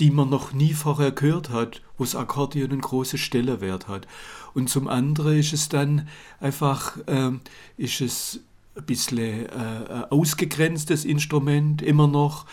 die 0.00 0.10
man 0.10 0.30
noch 0.30 0.52
nie 0.52 0.72
vorher 0.72 1.12
gehört 1.12 1.50
hat, 1.50 1.82
wo 1.96 2.04
das 2.04 2.16
Akkordeon 2.16 2.72
einen 2.72 2.80
großen 2.80 3.18
Stellenwert 3.18 3.88
hat. 3.88 4.08
Und 4.54 4.70
zum 4.70 4.88
anderen 4.88 5.38
ist 5.38 5.52
es 5.52 5.68
dann 5.68 6.08
einfach, 6.40 6.98
ähm, 7.06 7.40
ist 7.76 8.00
es 8.00 8.40
ein 8.76 8.84
bisschen 8.84 9.46
äh, 9.46 10.04
ausgegrenztes 10.10 11.04
Instrument 11.04 11.82
immer 11.82 12.08
noch. 12.08 12.46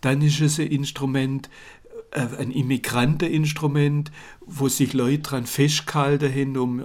Dann 0.00 0.22
ist 0.22 0.40
es 0.40 0.58
ein 0.58 0.68
Instrument, 0.68 1.48
äh, 1.81 1.81
ein 2.12 2.50
Immigranteninstrument, 2.50 4.12
wo 4.46 4.68
sich 4.68 4.92
Leute 4.92 5.22
daran 5.22 5.46
festgehalten 5.46 6.32
haben, 6.32 6.56
um, 6.56 6.80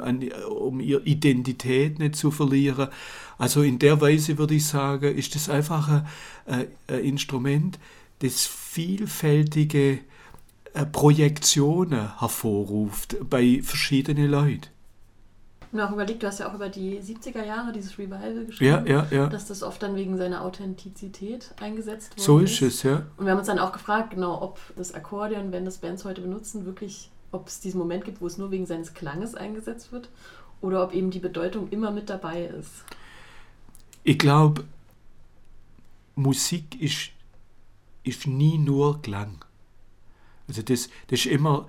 um 0.49 0.79
ihre 0.79 1.03
Identität 1.03 1.99
nicht 1.99 2.15
zu 2.15 2.31
verlieren. 2.31 2.89
Also 3.37 3.61
in 3.61 3.79
der 3.79 3.99
Weise 4.01 4.37
würde 4.37 4.55
ich 4.55 4.65
sagen, 4.65 5.15
ist 5.15 5.35
das 5.35 5.49
einfach 5.49 6.03
ein, 6.45 6.67
ein 6.87 6.99
Instrument, 6.99 7.77
das 8.19 8.45
vielfältige 8.45 9.99
äh, 10.73 10.85
Projektionen 10.85 12.19
hervorruft 12.19 13.17
bei 13.29 13.61
verschiedenen 13.61 14.31
Leuten. 14.31 14.76
Und 15.77 15.83
auch 15.83 15.91
überlegt, 15.91 16.23
du 16.23 16.27
hast 16.27 16.39
ja 16.39 16.49
auch 16.49 16.55
über 16.55 16.69
die 16.69 16.99
70er 16.99 17.45
Jahre 17.45 17.71
dieses 17.71 17.99
Revival 17.99 18.45
geschrieben, 18.45 18.87
ja, 18.87 19.03
ja, 19.03 19.07
ja. 19.11 19.27
dass 19.27 19.45
das 19.45 19.61
oft 19.61 19.83
dann 19.83 19.95
wegen 19.95 20.17
seiner 20.17 20.43
Authentizität 20.43 21.53
eingesetzt 21.61 22.13
wurde. 22.13 22.21
So 22.23 22.39
ist 22.39 22.63
es, 22.63 22.81
ja. 22.81 23.05
Und 23.15 23.25
wir 23.25 23.31
haben 23.31 23.37
uns 23.37 23.45
dann 23.45 23.59
auch 23.59 23.71
gefragt, 23.71 24.09
genau, 24.09 24.41
ob 24.41 24.59
das 24.75 24.95
Akkordeon, 24.95 25.51
wenn 25.51 25.65
das 25.65 25.77
Bands 25.77 26.03
heute 26.03 26.21
benutzen, 26.21 26.65
wirklich, 26.65 27.11
ob 27.31 27.47
es 27.47 27.59
diesen 27.59 27.77
Moment 27.77 28.05
gibt, 28.05 28.21
wo 28.21 28.25
es 28.25 28.39
nur 28.39 28.49
wegen 28.49 28.65
seines 28.65 28.95
Klanges 28.95 29.35
eingesetzt 29.35 29.91
wird 29.91 30.09
oder 30.61 30.83
ob 30.83 30.95
eben 30.95 31.11
die 31.11 31.19
Bedeutung 31.19 31.69
immer 31.69 31.91
mit 31.91 32.09
dabei 32.09 32.45
ist. 32.45 32.83
Ich 34.03 34.17
glaube, 34.17 34.63
Musik 36.15 36.81
ist, 36.81 37.11
ist 38.01 38.25
nie 38.25 38.57
nur 38.57 38.99
Klang. 39.03 39.45
Also 40.47 40.63
das, 40.63 40.89
das, 41.05 41.19
ist 41.19 41.27
immer, 41.27 41.67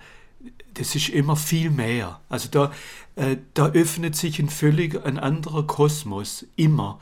das 0.74 0.94
ist 0.94 1.08
immer 1.08 1.36
viel 1.36 1.70
mehr. 1.70 2.20
Also 2.28 2.48
da, 2.50 2.72
äh, 3.16 3.36
da 3.54 3.66
öffnet 3.66 4.16
sich 4.16 4.38
ein 4.38 4.48
völlig 4.48 5.04
ein 5.04 5.18
anderer 5.18 5.66
Kosmos, 5.66 6.46
immer, 6.56 7.00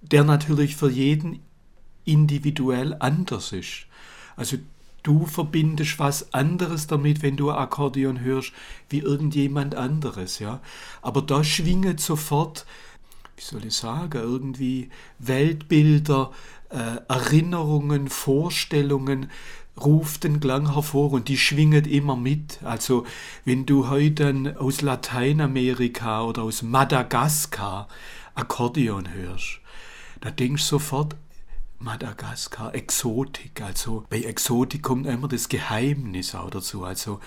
der 0.00 0.24
natürlich 0.24 0.76
für 0.76 0.90
jeden 0.90 1.40
individuell 2.04 2.96
anders 2.98 3.52
ist. 3.52 3.86
Also 4.36 4.56
du 5.02 5.26
verbindest 5.26 5.98
was 5.98 6.34
anderes 6.34 6.86
damit, 6.86 7.22
wenn 7.22 7.36
du 7.36 7.50
Akkordeon 7.50 8.20
hörst, 8.20 8.52
wie 8.88 8.98
irgendjemand 8.98 9.74
anderes, 9.74 10.38
ja. 10.38 10.60
Aber 11.02 11.22
da 11.22 11.44
schwingt 11.44 12.00
sofort, 12.00 12.66
wie 13.36 13.42
soll 13.42 13.64
ich 13.64 13.74
sagen, 13.74 14.18
irgendwie 14.18 14.90
Weltbilder, 15.18 16.32
äh, 16.70 16.98
Erinnerungen, 17.08 18.08
Vorstellungen, 18.08 19.30
ruft 19.84 20.24
den 20.24 20.40
Klang 20.40 20.74
hervor 20.74 21.12
und 21.12 21.28
die 21.28 21.38
schwinget 21.38 21.86
immer 21.86 22.16
mit. 22.16 22.60
Also 22.62 23.06
wenn 23.44 23.66
du 23.66 23.88
heute 23.88 24.56
aus 24.58 24.82
Lateinamerika 24.82 26.22
oder 26.22 26.42
aus 26.42 26.62
Madagaskar 26.62 27.88
Akkordeon 28.34 29.12
hörst, 29.12 29.60
da 30.20 30.30
denkst 30.30 30.62
du 30.62 30.68
sofort 30.68 31.16
Madagaskar, 31.78 32.74
Exotik. 32.74 33.62
Also 33.62 34.04
bei 34.10 34.22
Exotik 34.22 34.82
kommt 34.82 35.06
immer 35.06 35.28
das 35.28 35.48
Geheimnis 35.48 36.34
auch 36.34 36.50
dazu. 36.50 36.84
Also 36.84 37.20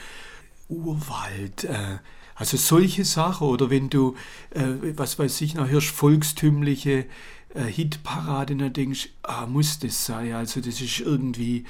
Urwald, 0.67 1.63
äh, 1.63 1.99
also 2.35 2.57
solche 2.57 3.05
Sachen. 3.05 3.47
Oder 3.47 3.69
wenn 3.69 3.89
du, 3.89 4.15
äh, 4.51 4.95
was 4.95 5.17
weiß 5.17 5.41
ich 5.41 5.55
noch, 5.55 5.69
hörst, 5.69 5.87
volkstümliche 5.87 7.05
äh, 7.53 7.63
Hitparade, 7.63 8.55
dann 8.55 8.73
denkst 8.73 9.09
ah, 9.23 9.45
muss 9.45 9.79
das 9.79 10.05
sein. 10.05 10.33
Also 10.33 10.59
das 10.59 10.81
ist 10.81 10.99
irgendwie 10.99 11.65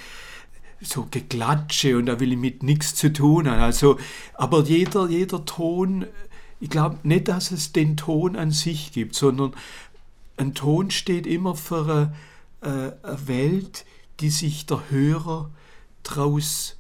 so 0.82 1.08
Geklatsche 1.10 1.98
und 1.98 2.08
da 2.08 2.20
will 2.20 2.34
ich 2.34 2.38
mit 2.38 2.64
nichts 2.64 2.96
zu 2.96 3.14
tun 3.14 3.48
haben. 3.50 3.62
Also, 3.62 3.98
aber 4.34 4.64
jeder, 4.64 5.08
jeder 5.10 5.46
Ton, 5.46 6.06
ich 6.60 6.70
glaube 6.70 6.98
nicht, 7.04 7.28
dass 7.28 7.52
es 7.52 7.72
den 7.72 7.98
Ton 7.98 8.36
an 8.36 8.52
sich 8.52 8.92
gibt, 8.92 9.16
sondern 9.16 9.54
ein 10.38 10.54
Ton 10.54 10.92
steht 10.92 11.28
immer 11.28 11.56
für 11.56 12.14
eine, 12.62 12.94
äh, 13.02 13.08
eine 13.08 13.28
Welt, 13.28 13.86
die 14.20 14.30
sich 14.30 14.66
der 14.66 14.90
Hörer 14.90 15.52
draus 16.04 16.78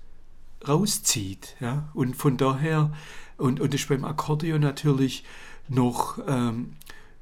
rauszieht. 0.67 1.55
Ja? 1.59 1.89
Und 1.93 2.15
von 2.15 2.37
daher, 2.37 2.91
und, 3.37 3.59
und 3.59 3.73
das 3.73 3.81
ist 3.81 3.89
beim 3.89 4.05
Akkordeon 4.05 4.61
natürlich 4.61 5.23
noch, 5.67 6.19
ähm, 6.27 6.73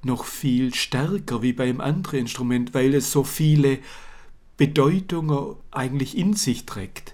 noch 0.03 0.25
viel 0.25 0.73
stärker 0.73 1.41
wie 1.41 1.53
beim 1.53 1.81
anderen 1.81 2.19
Instrument, 2.19 2.73
weil 2.73 2.93
es 2.93 3.11
so 3.11 3.23
viele 3.23 3.79
Bedeutung 4.59 5.55
eigentlich 5.71 6.17
in 6.17 6.33
sich 6.33 6.65
trägt. 6.65 7.13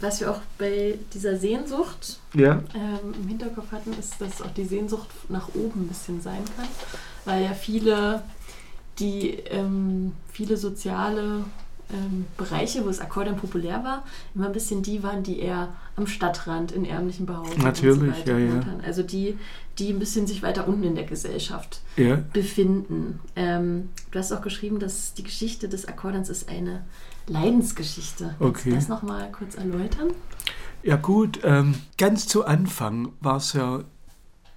Was 0.00 0.20
wir 0.20 0.30
auch 0.30 0.40
bei 0.58 0.94
dieser 1.12 1.36
Sehnsucht 1.36 2.20
ja. 2.34 2.62
ähm, 2.74 3.14
im 3.20 3.28
Hinterkopf 3.28 3.72
hatten, 3.72 3.92
ist, 3.98 4.20
dass 4.20 4.40
auch 4.40 4.50
die 4.52 4.64
Sehnsucht 4.64 5.08
nach 5.28 5.48
oben 5.54 5.82
ein 5.82 5.88
bisschen 5.88 6.22
sein 6.22 6.42
kann, 6.56 6.68
weil 7.24 7.42
ja 7.42 7.52
viele, 7.52 8.22
die 8.98 9.30
ähm, 9.50 10.12
viele 10.32 10.56
soziale 10.56 11.44
ähm, 11.92 12.26
Bereiche, 12.36 12.82
wo 12.84 12.88
das 12.88 13.00
Akkordeon 13.00 13.36
populär 13.36 13.82
war, 13.84 14.04
immer 14.34 14.46
ein 14.46 14.52
bisschen 14.52 14.82
die 14.82 15.02
waren, 15.02 15.22
die 15.22 15.40
eher 15.40 15.74
am 15.96 16.06
Stadtrand 16.06 16.72
in 16.72 16.84
ärmlichen 16.84 17.26
Behausungen 17.26 17.62
Natürlich, 17.62 18.14
so 18.24 18.30
ja, 18.30 18.38
ja. 18.38 18.62
Also 18.84 19.02
die, 19.02 19.36
die 19.78 19.92
ein 19.92 19.98
bisschen 19.98 20.26
sich 20.26 20.42
weiter 20.42 20.68
unten 20.68 20.84
in 20.84 20.94
der 20.94 21.04
Gesellschaft 21.04 21.80
ja. 21.96 22.16
befinden. 22.32 23.20
Ähm, 23.36 23.90
du 24.10 24.18
hast 24.18 24.32
auch 24.32 24.42
geschrieben, 24.42 24.78
dass 24.78 25.14
die 25.14 25.24
Geschichte 25.24 25.68
des 25.68 25.86
Akkordeons 25.86 26.28
ist 26.28 26.48
eine 26.48 26.84
Leidensgeschichte. 27.26 28.36
Okay. 28.38 28.52
Kannst 28.52 28.66
du 28.66 28.74
das 28.74 28.88
nochmal 28.88 29.32
kurz 29.32 29.56
erläutern? 29.56 30.12
Ja 30.82 30.96
gut, 30.96 31.40
ähm, 31.42 31.74
ganz 31.96 32.28
zu 32.28 32.44
Anfang 32.44 33.12
war 33.20 33.36
es 33.38 33.54
ja 33.54 33.84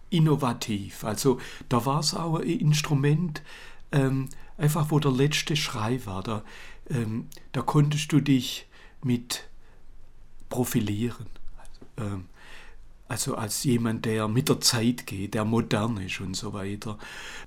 innovativ. 0.10 1.04
Also 1.04 1.40
da 1.70 1.86
war 1.86 2.00
es 2.00 2.14
auch 2.14 2.40
ein 2.40 2.48
Instrument, 2.48 3.42
ähm, 3.92 4.30
einfach 4.58 4.92
wo 4.92 5.00
der 5.00 5.12
letzte 5.12 5.56
Schrei 5.56 6.06
war. 6.06 6.24
Da, 6.24 6.44
ähm, 6.90 7.28
da 7.54 7.62
konntest 7.62 8.12
du 8.12 8.20
dich 8.20 8.68
mit 9.04 9.48
profilieren. 10.50 11.28
Also, 11.58 12.10
ähm, 12.14 12.26
also 13.10 13.36
als 13.36 13.64
jemand, 13.64 14.06
der 14.06 14.28
mit 14.28 14.50
der 14.50 14.60
Zeit 14.60 15.08
geht, 15.08 15.34
der 15.34 15.46
modern 15.46 15.98
ist 15.98 16.20
und 16.20 16.36
so 16.36 16.54
weiter. 16.54 16.98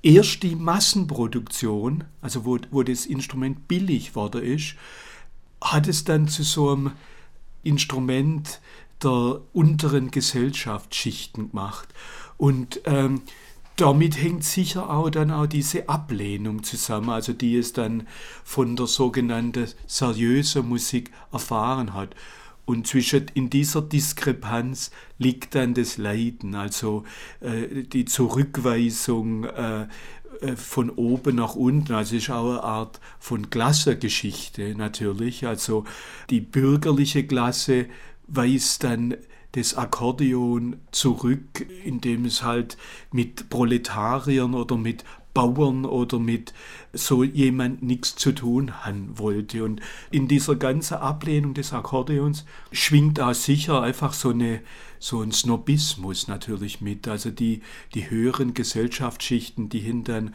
Erst 0.03 0.43
die 0.43 0.57
Massenproduktion, 0.57 2.05
also 2.21 2.45
wo, 2.45 2.59
wo 2.71 2.83
das 2.83 3.07
Instrument 3.07 3.69
billig 3.69 4.15
worden 4.15 4.43
ist, 4.43 4.75
hat 5.63 5.89
es 5.89 6.05
dann 6.05 6.29
zu 6.29 6.43
so 6.43 6.71
einem 6.71 6.93
Instrument 7.63 8.61
der 9.03 9.41
unteren 9.53 10.11
Gesellschaftsschichten 10.11 11.51
gemacht. 11.51 11.89
Und 12.37 12.81
ähm, 12.85 13.23
damit 13.77 14.21
hängt 14.23 14.45
sicher 14.45 14.91
auch 14.91 15.09
dann 15.11 15.31
auch 15.31 15.47
diese 15.47 15.89
Ablehnung 15.89 16.63
zusammen, 16.63 17.11
also 17.11 17.33
die 17.33 17.57
es 17.57 17.73
dann 17.73 18.07
von 18.45 18.77
der 18.77 18.87
sogenannten 18.87 19.69
seriösen 19.87 20.69
Musik 20.69 21.11
erfahren 21.33 21.95
hat. 21.95 22.15
Und 22.71 22.87
zwischen 22.87 23.27
in 23.35 23.51
dieser 23.51 23.83
Diskrepanz 23.83 24.93
liegt 25.19 25.57
dann 25.57 25.75
das 25.75 25.99
Leiden, 25.99 26.55
also 26.55 27.03
äh, 27.41 27.83
die 27.83 28.05
Zurückweisung 28.05 29.43
äh, 29.43 29.89
äh 30.41 30.55
von 30.55 30.89
oben 30.91 31.35
nach 31.35 31.57
unten. 31.57 31.93
Also 31.93 32.15
es 32.15 32.23
ist 32.23 32.31
auch 32.31 32.49
eine 32.49 32.63
Art 32.63 33.01
von 33.19 33.51
Klassengeschichte 33.51 34.77
natürlich. 34.77 35.49
Also 35.49 35.83
die 36.31 36.41
bürgerliche 36.41 37.27
Klasse 37.27 37.87
weist 38.29 38.85
dann 38.85 39.17
das 39.53 39.77
Akkordeon 39.77 40.77
zurück, 40.93 41.67
indem 41.85 42.25
es 42.25 42.45
halt 42.45 42.77
mit 43.11 43.51
Proletariern 43.51 44.55
oder 44.55 44.77
mit 44.77 45.03
Bauern 45.35 45.85
oder 45.85 46.19
mit 46.19 46.53
so 46.93 47.23
jemand 47.23 47.83
nichts 47.83 48.17
zu 48.17 48.33
tun 48.33 48.85
haben 48.85 49.19
wollte. 49.19 49.65
Und 49.65 49.81
in 50.11 50.29
dieser 50.29 50.57
ganzen 50.57 50.95
Ablehnung 50.95 51.55
des 51.55 51.73
Akkordeons 51.73 52.45
schwingt 52.73 53.21
auch 53.21 53.35
sicher 53.35 53.83
einfach 53.83 54.13
so, 54.13 54.31
eine, 54.31 54.61
so 54.99 55.21
ein 55.21 55.33
Snobismus 55.33 56.29
natürlich 56.29 56.81
mit. 56.81 57.07
Also 57.07 57.31
die, 57.31 57.63
die 57.95 58.11
höheren 58.11 58.55
Gesellschaftsschichten, 58.55 59.69
die 59.69 59.81
hintern 59.81 60.35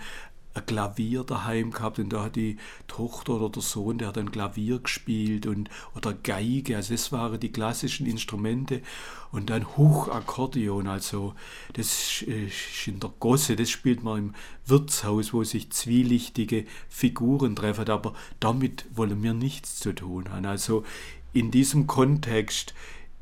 ein 0.56 0.66
Klavier 0.66 1.24
daheim 1.24 1.72
gehabt 1.72 2.00
und 2.00 2.10
da 2.10 2.24
hat 2.24 2.36
die 2.36 2.58
Tochter 2.88 3.34
oder 3.34 3.50
der 3.50 3.62
Sohn, 3.62 3.98
der 3.98 4.08
hat 4.08 4.18
ein 4.18 4.32
Klavier 4.32 4.80
gespielt 4.80 5.46
und 5.46 5.70
oder 5.94 6.14
Geige, 6.14 6.78
also 6.78 6.94
das 6.94 7.12
waren 7.12 7.40
die 7.40 7.52
klassischen 7.52 8.08
Instrumente. 8.08 8.82
Und 9.32 9.50
dann 9.50 9.76
Hochakkordeon, 9.76 10.88
also 10.88 11.34
das 11.74 12.22
ist 12.22 12.88
in 12.88 13.02
der 13.02 13.12
Gosse, 13.20 13.58
das 13.58 13.70
spielt 13.70 14.02
man 14.02 14.18
im 14.18 14.36
Wirtshaus, 14.66 15.34
wo 15.34 15.44
sich 15.44 15.72
zwielichtige 15.72 16.66
Figuren 16.88 17.56
treffen, 17.56 17.90
aber 17.90 18.14
damit 18.40 18.86
wollen 18.96 19.22
wir 19.24 19.34
nichts 19.34 19.80
zu 19.80 19.94
tun 19.94 20.32
haben. 20.32 20.46
Also 20.46 20.86
in 21.34 21.52
diesem 21.52 21.86
Kontext 21.86 22.74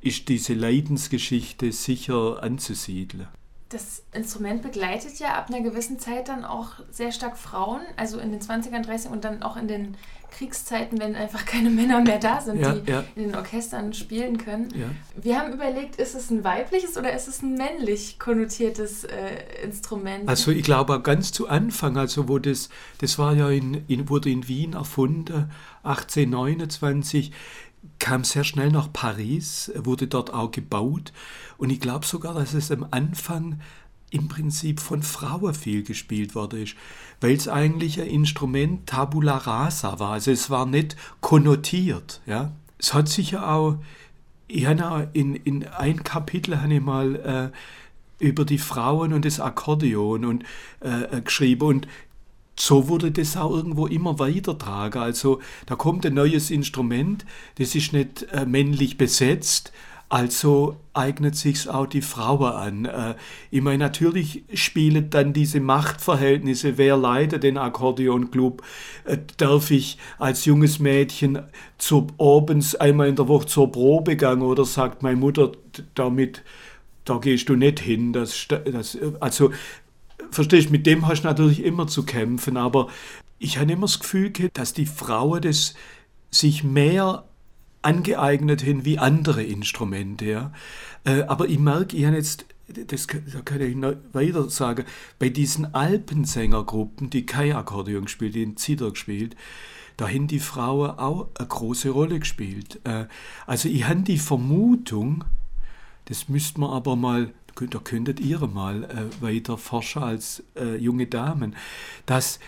ist 0.01 0.29
diese 0.29 0.53
Leidensgeschichte 0.53 1.71
sicher 1.71 2.43
anzusiedeln 2.43 3.27
das 3.73 4.03
Instrument 4.13 4.61
begleitet 4.61 5.19
ja 5.19 5.35
ab 5.35 5.47
einer 5.49 5.61
gewissen 5.61 5.99
Zeit 5.99 6.27
dann 6.27 6.45
auch 6.45 6.73
sehr 6.91 7.11
stark 7.11 7.37
Frauen, 7.37 7.81
also 7.97 8.19
in 8.19 8.31
den 8.31 8.41
20ern, 8.41 8.85
30ern 8.85 9.09
und 9.09 9.23
dann 9.23 9.43
auch 9.43 9.57
in 9.57 9.67
den 9.67 9.97
Kriegszeiten, 10.33 10.99
wenn 10.99 11.15
einfach 11.15 11.45
keine 11.45 11.69
Männer 11.69 12.01
mehr 12.01 12.17
da 12.17 12.41
sind, 12.41 12.59
ja, 12.59 12.73
die 12.73 12.91
ja. 12.91 13.03
in 13.15 13.23
den 13.23 13.35
Orchestern 13.35 13.93
spielen 13.93 14.37
können. 14.37 14.69
Ja. 14.75 14.87
Wir 15.21 15.39
haben 15.39 15.53
überlegt, 15.53 15.97
ist 15.97 16.15
es 16.15 16.31
ein 16.31 16.43
weibliches 16.43 16.97
oder 16.97 17.13
ist 17.13 17.27
es 17.27 17.41
ein 17.41 17.53
männlich 17.53 18.17
konnotiertes 18.19 19.03
äh, 19.03 19.63
Instrument? 19.63 20.27
Also 20.27 20.51
ich 20.51 20.63
glaube 20.63 20.99
ganz 21.01 21.31
zu 21.31 21.47
Anfang, 21.47 21.97
also 21.97 22.27
wo 22.27 22.39
das, 22.39 22.69
das 22.97 23.19
war 23.19 23.35
ja 23.35 23.49
in, 23.49 23.83
in 23.87 24.09
wurde 24.09 24.29
in 24.29 24.47
Wien 24.47 24.73
erfunden, 24.73 25.51
1829 25.83 27.31
kam 27.99 28.23
sehr 28.23 28.43
schnell 28.43 28.71
nach 28.71 28.91
Paris, 28.91 29.71
wurde 29.75 30.07
dort 30.07 30.33
auch 30.33 30.51
gebaut 30.51 31.13
und 31.57 31.69
ich 31.69 31.79
glaube 31.79 32.05
sogar, 32.05 32.33
dass 32.33 32.53
es 32.53 32.71
am 32.71 32.85
Anfang 32.91 33.59
im 34.09 34.27
Prinzip 34.27 34.79
von 34.79 35.01
Frauen 35.01 35.53
viel 35.53 35.83
gespielt 35.83 36.35
worden 36.35 36.63
ist, 36.63 36.75
weil 37.19 37.33
es 37.33 37.47
eigentlich 37.47 37.99
ein 37.99 38.07
Instrument 38.07 38.85
tabula 38.87 39.37
rasa 39.37 39.99
war, 39.99 40.11
also 40.11 40.31
es 40.31 40.49
war 40.49 40.65
nicht 40.65 40.95
konnotiert. 41.19 42.21
Ja. 42.25 42.51
Es 42.77 42.93
hat 42.93 43.09
sich 43.09 43.31
ja 43.31 43.55
auch, 43.55 43.77
ich 44.47 44.65
habe 44.67 45.09
in, 45.13 45.35
in 45.35 45.67
ein 45.67 46.03
Kapitel 46.03 46.61
habe 46.61 46.73
ich 46.75 46.81
mal 46.81 47.51
äh, 48.19 48.23
über 48.23 48.45
die 48.45 48.59
Frauen 48.59 49.13
und 49.13 49.25
das 49.25 49.39
Akkordeon 49.39 50.25
und, 50.25 50.43
äh, 50.81 51.21
geschrieben 51.21 51.67
und 51.67 51.87
so 52.55 52.87
wurde 52.87 53.11
das 53.11 53.35
auch 53.37 53.51
irgendwo 53.51 53.87
immer 53.87 54.19
weitertragen. 54.19 55.01
Also 55.01 55.39
da 55.65 55.75
kommt 55.75 56.05
ein 56.05 56.13
neues 56.13 56.51
Instrument, 56.51 57.25
das 57.55 57.75
ist 57.75 57.93
nicht 57.93 58.27
äh, 58.31 58.45
männlich 58.45 58.97
besetzt, 58.97 59.71
also 60.13 60.77
eignet 60.93 61.35
sich 61.35 61.67
auch 61.67 61.87
die 61.87 62.03
Frauen 62.03 62.53
an. 62.53 62.85
Äh, 62.85 63.15
ich 63.49 63.61
meine, 63.61 63.79
natürlich 63.79 64.43
spielen 64.53 65.09
dann 65.09 65.33
diese 65.33 65.59
Machtverhältnisse, 65.59 66.77
wer 66.77 66.95
leitet 66.97 67.41
den 67.41 67.57
Akkordeonclub, 67.57 68.61
äh, 69.05 69.17
darf 69.37 69.71
ich 69.71 69.97
als 70.19 70.45
junges 70.45 70.77
Mädchen 70.77 71.39
zur, 71.79 72.07
abends 72.19 72.75
einmal 72.75 73.07
in 73.07 73.15
der 73.15 73.27
Woche 73.27 73.47
zur 73.47 73.71
Probe 73.71 74.15
gehen 74.15 74.43
oder 74.43 74.65
sagt 74.65 75.01
meine 75.01 75.17
Mutter, 75.17 75.51
damit 75.95 76.43
da 77.05 77.17
gehst 77.17 77.49
du 77.49 77.55
nicht 77.55 77.79
hin. 77.79 78.13
Das, 78.13 78.47
das, 78.47 78.97
also 79.19 79.51
verstehst, 80.33 80.69
mit 80.71 80.85
dem 80.85 81.07
hast 81.07 81.23
du 81.23 81.27
natürlich 81.27 81.63
immer 81.63 81.87
zu 81.87 82.03
kämpfen, 82.03 82.57
aber 82.57 82.89
ich 83.39 83.57
habe 83.57 83.71
immer 83.71 83.87
das 83.87 83.99
Gefühl 83.99 84.31
dass 84.53 84.73
die 84.73 84.85
Frauen 84.85 85.41
das 85.41 85.75
sich 86.31 86.63
mehr 86.63 87.25
angeeignet 87.81 88.65
haben 88.65 88.85
wie 88.85 88.97
andere 88.97 89.43
Instrumente. 89.43 90.25
Ja. 90.25 90.53
Äh, 91.03 91.23
aber 91.23 91.47
ich 91.47 91.59
merke, 91.59 91.95
ich 91.95 92.05
habe 92.05 92.15
jetzt, 92.15 92.45
das 92.67 93.07
da 93.07 93.41
kann 93.43 93.61
ich 93.61 93.75
noch 93.75 93.93
weiter 94.13 94.49
sagen, 94.49 94.85
bei 95.19 95.29
diesen 95.29 95.75
Alpensängergruppen, 95.75 97.09
die 97.09 97.25
kein 97.25 97.53
Akkordeon 97.53 98.05
gespielt, 98.05 98.35
die 98.35 98.43
in 98.43 98.57
Zither 98.57 98.91
gespielt, 98.91 99.35
da 99.97 100.07
haben 100.07 100.27
die 100.27 100.39
Frauen 100.39 100.91
auch 100.91 101.27
eine 101.37 101.47
große 101.47 101.89
Rolle 101.89 102.19
gespielt. 102.19 102.79
Äh, 102.83 103.05
also 103.45 103.69
ich 103.69 103.87
habe 103.87 104.01
die 104.01 104.17
Vermutung, 104.17 105.25
das 106.05 106.29
müsste 106.29 106.59
man 106.59 106.71
aber 106.71 106.95
mal 106.95 107.33
da 107.55 107.79
könntet 107.79 108.19
ihr 108.19 108.39
mal 108.47 108.83
äh, 108.83 109.21
weiter 109.21 109.57
forschen 109.57 110.03
als 110.03 110.43
äh, 110.55 110.75
junge 110.75 111.07
Damen, 111.07 111.55
dass 112.05 112.39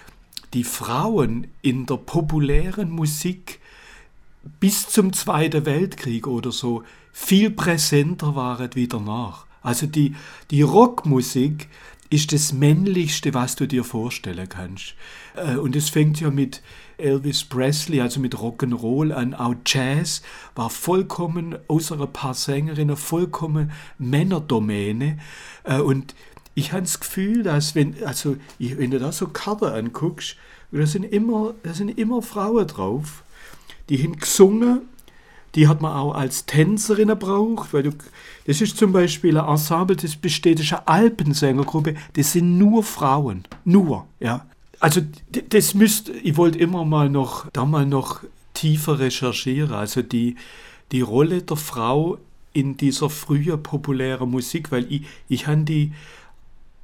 die 0.53 0.63
Frauen 0.63 1.47
in 1.61 1.85
der 1.85 1.97
populären 1.97 2.89
Musik 2.89 3.59
bis 4.59 4.87
zum 4.87 5.13
Zweiten 5.13 5.65
Weltkrieg 5.65 6.27
oder 6.27 6.51
so 6.51 6.83
viel 7.11 7.49
präsenter 7.49 8.35
waren 8.35 8.69
wie 8.73 8.87
danach. 8.87 9.45
Also 9.61 9.87
die, 9.87 10.15
die 10.51 10.61
Rockmusik 10.61 11.67
ist 12.09 12.31
das 12.33 12.53
Männlichste, 12.53 13.33
was 13.33 13.55
du 13.55 13.67
dir 13.67 13.83
vorstellen 13.83 14.47
kannst. 14.47 14.95
Äh, 15.35 15.55
und 15.55 15.75
es 15.75 15.89
fängt 15.89 16.19
ja 16.19 16.29
mit 16.29 16.61
Elvis 16.97 17.43
Presley, 17.43 18.01
also 18.01 18.19
mit 18.19 18.35
Rock'n'Roll 18.35 19.11
an, 19.11 19.33
auch 19.33 19.55
Jazz 19.65 20.21
war 20.55 20.69
vollkommen, 20.69 21.57
außer 21.67 21.99
ein 21.99 22.13
paar 22.13 22.33
Sängerinnen, 22.33 22.95
vollkommen 22.95 23.71
Männerdomäne. 23.97 25.19
Äh, 25.63 25.79
und 25.79 26.15
ich 26.55 26.71
habe 26.71 26.83
das 26.83 26.99
Gefühl, 26.99 27.43
dass 27.43 27.75
wenn, 27.75 28.03
also 28.05 28.37
wenn 28.59 28.91
du 28.91 28.99
da 28.99 29.11
so 29.11 29.27
Karten 29.27 29.65
anguckst, 29.65 30.37
da 30.71 30.85
sind 30.85 31.03
immer, 31.03 31.53
da 31.63 31.73
sind 31.73 31.97
immer 31.97 32.21
Frauen 32.21 32.67
drauf, 32.67 33.23
die 33.89 34.01
haben 34.03 34.17
gesungen, 34.17 34.81
die 35.55 35.67
hat 35.67 35.81
man 35.81 35.93
auch 35.93 36.13
als 36.13 36.45
Tänzerin 36.45 37.07
gebraucht, 37.07 37.73
weil 37.73 37.83
du, 37.83 37.91
das 38.45 38.61
ist 38.61 38.77
zum 38.77 38.91
Beispiel 38.91 39.37
ein 39.37 39.47
Ensemble, 39.47 39.95
das 39.95 40.15
besteht, 40.15 40.59
das 40.59 40.65
ist 40.65 40.73
eine 40.73 40.87
Alpensängergruppe, 40.87 41.95
das 42.13 42.33
sind 42.33 42.57
nur 42.57 42.83
Frauen, 42.83 43.43
nur, 43.63 44.07
ja. 44.19 44.45
Also 44.79 45.01
das 45.49 45.73
müsste, 45.73 46.11
ich 46.11 46.37
wollte 46.37 46.59
immer 46.59 46.85
mal 46.85 47.09
noch, 47.09 47.49
da 47.51 47.65
mal 47.65 47.85
noch 47.85 48.23
tiefer 48.53 48.99
recherchieren. 48.99 49.73
Also 49.73 50.01
die, 50.01 50.35
die 50.91 51.01
Rolle 51.01 51.41
der 51.41 51.57
Frau 51.57 52.17
in 52.53 52.77
dieser 52.77 53.09
früher 53.09 53.57
populären 53.57 54.29
Musik, 54.29 54.71
weil 54.71 54.91
ich, 54.91 55.05
ich 55.27 55.47
habe 55.47 55.63
die 55.63 55.91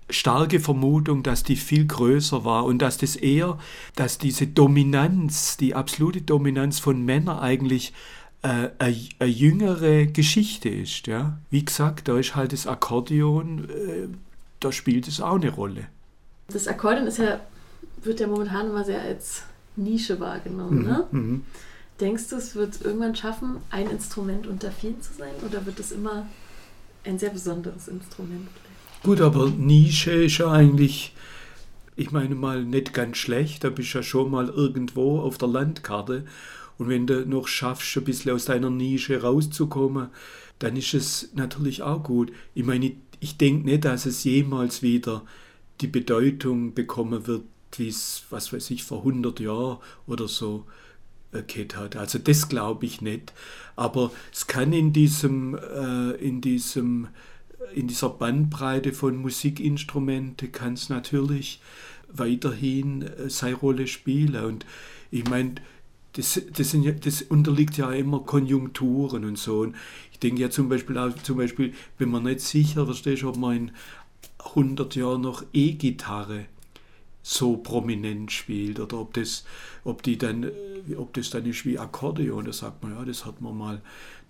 starke 0.09 0.59
Vermutung, 0.59 1.23
dass 1.23 1.43
die 1.43 1.55
viel 1.55 1.85
größer 1.85 2.43
war 2.43 2.65
und 2.65 2.79
dass 2.79 2.97
das 2.97 3.15
eher, 3.15 3.57
dass 3.95 4.17
diese 4.17 4.47
Dominanz, 4.47 5.57
die 5.57 5.73
absolute 5.73 6.21
Dominanz 6.21 6.79
von 6.79 7.03
Männern 7.03 7.39
eigentlich 7.39 7.93
äh, 8.41 8.69
eine 8.79 9.29
jüngere 9.29 10.07
Geschichte 10.07 10.67
ist. 10.69 11.07
Ja? 11.07 11.37
Wie 11.49 11.63
gesagt, 11.63 12.07
da 12.07 12.17
ist 12.17 12.35
halt 12.35 12.53
das 12.53 12.67
Akkordeon, 12.67 13.69
äh, 13.69 14.07
da 14.59 14.71
spielt 14.71 15.07
es 15.07 15.21
auch 15.21 15.35
eine 15.35 15.49
Rolle. 15.49 15.87
Das 16.47 16.67
Akkordeon 16.67 17.07
ist 17.07 17.19
ja 17.19 17.39
wird 18.03 18.19
ja 18.19 18.27
momentan 18.27 18.67
immer 18.67 18.83
sehr 18.83 19.01
als 19.01 19.43
Nische 19.75 20.19
wahrgenommen. 20.19 20.79
Mhm. 20.79 20.85
Ne? 20.85 21.07
Mhm. 21.11 21.45
Denkst 21.99 22.29
du, 22.29 22.35
es 22.37 22.55
wird 22.55 22.81
irgendwann 22.81 23.15
schaffen, 23.15 23.57
ein 23.69 23.89
Instrument 23.89 24.47
unter 24.47 24.71
vielen 24.71 25.01
zu 25.01 25.13
sein? 25.13 25.33
Oder 25.47 25.65
wird 25.65 25.79
es 25.79 25.91
immer 25.91 26.25
ein 27.03 27.19
sehr 27.19 27.29
besonderes 27.29 27.87
Instrument 27.87 28.49
bleiben? 28.53 28.71
Gut, 29.03 29.21
aber 29.21 29.49
Nische 29.49 30.11
ist 30.11 30.37
ja 30.37 30.51
eigentlich, 30.51 31.15
ich 31.95 32.11
meine 32.11 32.35
mal, 32.35 32.63
nicht 32.63 32.93
ganz 32.93 33.17
schlecht. 33.17 33.63
Da 33.63 33.69
bist 33.69 33.93
du 33.93 33.99
ja 33.99 34.03
schon 34.03 34.31
mal 34.31 34.49
irgendwo 34.49 35.19
auf 35.19 35.37
der 35.37 35.47
Landkarte. 35.47 36.25
Und 36.77 36.89
wenn 36.89 37.05
du 37.05 37.25
noch 37.27 37.47
schaffst, 37.47 37.95
ein 37.97 38.03
bisschen 38.03 38.31
aus 38.31 38.45
deiner 38.45 38.71
Nische 38.71 39.21
rauszukommen, 39.21 40.07
dann 40.57 40.75
ist 40.75 40.93
es 40.93 41.29
natürlich 41.33 41.83
auch 41.83 42.03
gut. 42.03 42.31
Ich 42.55 42.65
meine, 42.65 42.87
ich, 42.87 42.95
ich 43.19 43.37
denke 43.37 43.65
nicht, 43.65 43.85
dass 43.85 44.07
es 44.07 44.23
jemals 44.23 44.81
wieder 44.81 45.23
die 45.81 45.87
Bedeutung 45.87 46.73
bekommen 46.73 47.27
wird, 47.27 47.43
wie 47.77 47.87
es, 47.87 48.23
was 48.29 48.53
weiß 48.53 48.71
ich, 48.71 48.83
vor 48.83 48.99
100 48.99 49.39
Jahren 49.39 49.77
oder 50.07 50.27
so 50.27 50.65
äh, 51.31 51.43
gehabt 51.43 51.75
hat. 51.75 51.95
Also 51.95 52.19
das 52.19 52.49
glaube 52.49 52.85
ich 52.85 53.01
nicht. 53.01 53.33
Aber 53.75 54.11
es 54.33 54.47
kann 54.47 54.73
in 54.73 54.93
diesem, 54.93 55.55
äh, 55.55 56.11
in 56.11 56.41
diesem, 56.41 57.07
in 57.73 57.87
dieser 57.87 58.09
Bandbreite 58.09 58.93
von 58.93 59.15
Musikinstrumente 59.17 60.49
kann 60.49 60.73
es 60.73 60.89
natürlich 60.89 61.61
weiterhin 62.11 63.03
äh, 63.03 63.29
seine 63.29 63.55
Rolle 63.55 63.87
spielen. 63.87 64.43
Und 64.43 64.65
ich 65.09 65.25
meine, 65.29 65.55
das, 66.13 66.41
das, 66.53 66.73
ja, 66.73 66.91
das 66.91 67.21
unterliegt 67.21 67.77
ja 67.77 67.91
immer 67.91 68.19
Konjunkturen 68.19 69.23
und 69.23 69.37
so. 69.37 69.61
Und 69.61 69.75
ich 70.11 70.19
denke 70.19 70.41
ja 70.41 70.49
zum 70.49 70.67
Beispiel 70.67 70.97
auch, 70.97 71.15
zum 71.23 71.37
Beispiel, 71.37 71.73
wenn 71.97 72.09
man 72.09 72.23
nicht 72.23 72.41
sicher, 72.41 72.85
verstehst, 72.85 73.23
ob 73.23 73.37
man 73.37 73.55
in 73.55 73.71
100 74.39 74.95
Jahren 74.95 75.21
noch 75.21 75.43
E-Gitarre 75.53 76.45
so 77.23 77.57
prominent 77.57 78.31
spielt 78.31 78.79
oder 78.79 78.99
ob 78.99 79.13
das, 79.13 79.45
ob 79.83 80.01
die 80.03 80.17
dann, 80.17 80.49
ob 80.97 81.13
das 81.13 81.29
dann 81.29 81.45
ist 81.45 81.65
wie 81.65 81.77
Akkordeon. 81.77 82.45
Da 82.45 82.53
sagt 82.53 82.83
man, 82.83 82.93
ja, 82.93 83.05
das 83.05 83.25
hat 83.25 83.41
man 83.41 83.57
mal 83.57 83.81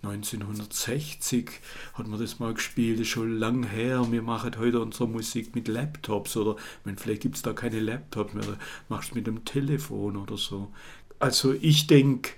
1960 0.04 1.48
hat 1.94 2.08
man 2.08 2.18
das 2.18 2.40
mal 2.40 2.52
gespielt, 2.54 2.98
das 2.98 3.06
ist 3.06 3.12
schon 3.12 3.38
lang 3.38 3.62
her. 3.62 4.04
Wir 4.10 4.22
machen 4.22 4.52
heute 4.58 4.80
unsere 4.80 5.08
Musik 5.08 5.54
mit 5.54 5.68
Laptops 5.68 6.36
oder 6.36 6.56
meine, 6.84 6.96
vielleicht 6.96 7.22
gibt 7.22 7.36
es 7.36 7.42
da 7.42 7.52
keine 7.52 7.78
Laptops 7.78 8.34
mehr, 8.34 8.58
machst 8.88 9.12
du 9.12 9.14
mit 9.14 9.28
dem 9.28 9.44
Telefon 9.44 10.16
oder 10.16 10.36
so. 10.36 10.72
Also 11.20 11.52
ich 11.52 11.86
denke, 11.86 12.32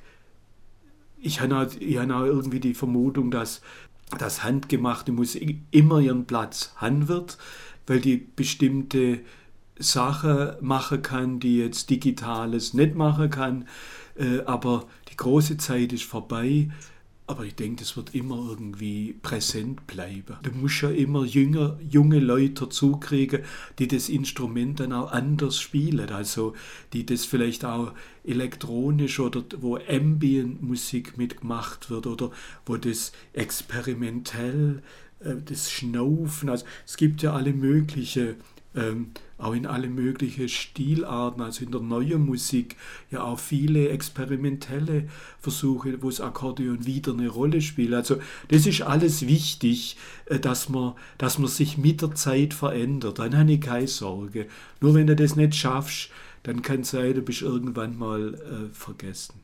ich 1.23 1.41
habe 1.41 1.57
auch, 1.57 1.63
hab 1.63 2.11
auch 2.11 2.25
irgendwie 2.27 2.61
die 2.61 2.75
Vermutung, 2.75 3.31
dass 3.31 3.63
das 4.19 4.45
handgemachte 4.45 5.13
Musik 5.13 5.59
immer 5.71 6.01
ihren 6.01 6.27
Platz 6.27 6.75
haben 6.77 7.09
wird, 7.09 7.39
weil 7.87 8.01
die 8.01 8.19
bestimmte 8.19 9.21
Sachen 9.79 10.53
machen 10.61 11.03
kann, 11.03 11.41
die 11.41 11.59
jetzt 11.59 11.91
Digitales 11.91 12.75
nicht 12.75 12.95
machen 12.95 13.31
kann. 13.31 13.69
Äh, 14.17 14.41
aber 14.47 14.87
die 15.11 15.17
große 15.17 15.57
Zeit 15.57 15.93
ist 15.93 16.05
vorbei. 16.05 16.71
Aber 17.27 17.45
ich 17.45 17.55
denke, 17.55 17.77
das 17.77 17.97
wird 17.97 18.15
immer 18.15 18.37
irgendwie 18.51 19.15
präsent 19.23 19.87
bleiben. 19.87 20.37
Du 20.43 20.51
musst 20.51 20.83
ja 20.83 20.91
immer 20.91 21.25
jünger, 21.25 21.79
junge 21.89 22.19
Leute 22.19 22.69
zukriegen, 22.69 23.41
die 23.79 23.89
das 23.89 24.11
Instrument 24.11 24.81
dann 24.81 24.93
auch 24.93 25.11
anders 25.11 25.59
spielen. 25.59 26.11
Also 26.11 26.53
die 26.93 27.07
das 27.07 27.25
vielleicht 27.25 27.65
auch 27.65 27.93
elektronisch 28.25 29.21
oder 29.21 29.43
wo 29.61 29.79
Ambient-Musik 29.79 31.17
mitgemacht 31.17 31.89
wird 31.89 32.07
oder 32.07 32.31
wo 32.67 32.77
das 32.77 33.13
experimentell, 33.33 34.83
äh, 35.21 35.37
das 35.43 35.71
Schnaufen, 35.71 36.51
also 36.51 36.67
es 36.87 36.99
gibt 36.99 37.23
ja 37.23 37.33
alle 37.33 37.55
möglichen 37.55 38.35
ähm, 38.75 39.13
auch 39.39 39.53
in 39.53 39.67
alle 39.67 39.89
möglichen 39.89 40.49
Stilarten, 40.49 41.43
also 41.43 41.65
in 41.65 41.73
der 41.73 41.81
neuen 41.81 42.25
Musik, 42.25 42.77
ja 43.11 43.23
auch 43.23 43.39
viele 43.39 43.89
experimentelle 43.89 45.09
Versuche, 45.41 46.03
wo 46.03 46.11
das 46.11 46.21
Akkordeon 46.21 46.87
wieder 46.87 47.13
eine 47.13 47.29
Rolle 47.29 47.61
spielt. 47.61 47.95
Also 47.95 48.17
das 48.49 48.67
ist 48.67 48.83
alles 48.83 49.27
wichtig, 49.27 49.97
äh, 50.27 50.39
dass 50.39 50.69
man, 50.69 50.95
dass 51.19 51.39
man 51.39 51.49
sich 51.49 51.79
mit 51.79 52.03
der 52.03 52.15
Zeit 52.15 52.55
verändert. 52.55 53.19
Dann 53.19 53.37
habe 53.37 53.53
ich 53.53 53.61
keine 53.61 53.89
Sorge. 53.89 54.47
Nur 54.81 54.95
wenn 54.95 55.07
du 55.07 55.17
das 55.17 55.37
nicht 55.37 55.55
schaffst, 55.55 56.11
dann 56.45 56.63
kann 56.63 56.81
es 56.81 56.91
sein, 56.91 57.15
du 57.15 57.23
bist 57.23 57.43
irgendwann 57.43 57.99
mal 57.99 58.35
äh, 58.35 58.75
vergessen. 58.75 59.41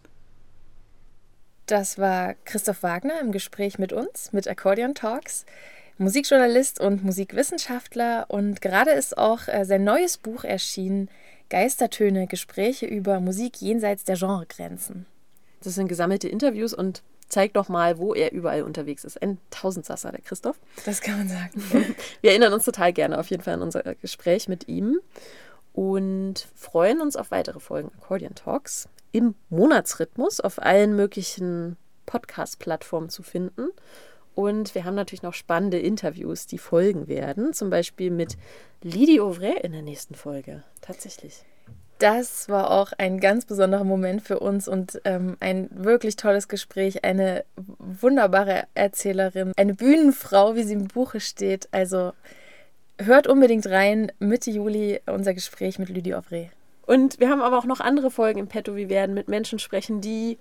Das 1.66 1.98
war 1.98 2.34
Christoph 2.44 2.82
Wagner 2.82 3.20
im 3.20 3.30
Gespräch 3.30 3.78
mit 3.78 3.92
uns, 3.92 4.32
mit 4.32 4.48
Accordion 4.48 4.94
Talks. 4.94 5.46
Musikjournalist 6.00 6.80
und 6.80 7.04
Musikwissenschaftler 7.04 8.24
und 8.28 8.62
gerade 8.62 8.92
ist 8.92 9.18
auch 9.18 9.48
äh, 9.48 9.66
sein 9.66 9.84
neues 9.84 10.16
Buch 10.16 10.44
erschienen, 10.44 11.10
Geistertöne, 11.50 12.26
Gespräche 12.26 12.86
über 12.86 13.20
Musik 13.20 13.60
jenseits 13.60 14.04
der 14.04 14.16
Genregrenzen. 14.16 15.04
Das 15.62 15.74
sind 15.74 15.88
gesammelte 15.88 16.26
Interviews 16.26 16.72
und 16.72 17.02
zeigt 17.28 17.56
doch 17.56 17.68
mal, 17.68 17.98
wo 17.98 18.14
er 18.14 18.32
überall 18.32 18.62
unterwegs 18.62 19.04
ist. 19.04 19.20
Ein 19.20 19.36
Tausendsasser, 19.50 20.10
der 20.10 20.22
Christoph. 20.22 20.58
Das 20.86 21.02
kann 21.02 21.18
man 21.18 21.28
sagen. 21.28 21.62
Wir 22.22 22.30
erinnern 22.30 22.54
uns 22.54 22.64
total 22.64 22.94
gerne 22.94 23.18
auf 23.18 23.28
jeden 23.28 23.42
Fall 23.42 23.54
an 23.54 23.62
unser 23.62 23.82
Gespräch 23.96 24.48
mit 24.48 24.68
ihm 24.68 25.00
und 25.74 26.48
freuen 26.54 27.02
uns 27.02 27.14
auf 27.14 27.30
weitere 27.30 27.60
Folgen 27.60 27.90
Accordion 27.98 28.34
Talks 28.34 28.88
im 29.12 29.34
Monatsrhythmus 29.50 30.40
auf 30.40 30.62
allen 30.62 30.96
möglichen 30.96 31.76
Podcast-Plattformen 32.06 33.10
zu 33.10 33.22
finden. 33.22 33.68
Und 34.34 34.74
wir 34.74 34.84
haben 34.84 34.94
natürlich 34.94 35.22
noch 35.22 35.34
spannende 35.34 35.78
Interviews, 35.78 36.46
die 36.46 36.58
folgen 36.58 37.08
werden. 37.08 37.52
Zum 37.52 37.70
Beispiel 37.70 38.10
mit 38.10 38.36
Lydie 38.82 39.20
Auvray 39.20 39.60
in 39.62 39.72
der 39.72 39.82
nächsten 39.82 40.14
Folge. 40.14 40.62
Tatsächlich. 40.80 41.44
Das 41.98 42.48
war 42.48 42.70
auch 42.70 42.92
ein 42.96 43.20
ganz 43.20 43.44
besonderer 43.44 43.84
Moment 43.84 44.22
für 44.22 44.40
uns 44.40 44.68
und 44.68 45.02
ähm, 45.04 45.36
ein 45.40 45.68
wirklich 45.70 46.16
tolles 46.16 46.48
Gespräch. 46.48 47.04
Eine 47.04 47.44
wunderbare 47.56 48.64
Erzählerin, 48.74 49.52
eine 49.56 49.74
Bühnenfrau, 49.74 50.56
wie 50.56 50.62
sie 50.62 50.72
im 50.72 50.88
Buche 50.88 51.20
steht. 51.20 51.68
Also 51.72 52.12
hört 52.98 53.26
unbedingt 53.26 53.66
rein. 53.66 54.12
Mitte 54.18 54.50
Juli 54.50 55.00
unser 55.06 55.34
Gespräch 55.34 55.78
mit 55.78 55.90
Lydie 55.90 56.14
Auvray. 56.14 56.50
Und 56.86 57.20
wir 57.20 57.28
haben 57.28 57.42
aber 57.42 57.58
auch 57.58 57.66
noch 57.66 57.80
andere 57.80 58.10
Folgen 58.10 58.40
im 58.40 58.48
Petto. 58.48 58.76
Wir 58.76 58.88
werden 58.88 59.14
mit 59.14 59.28
Menschen 59.28 59.58
sprechen, 59.58 60.00
die 60.00 60.38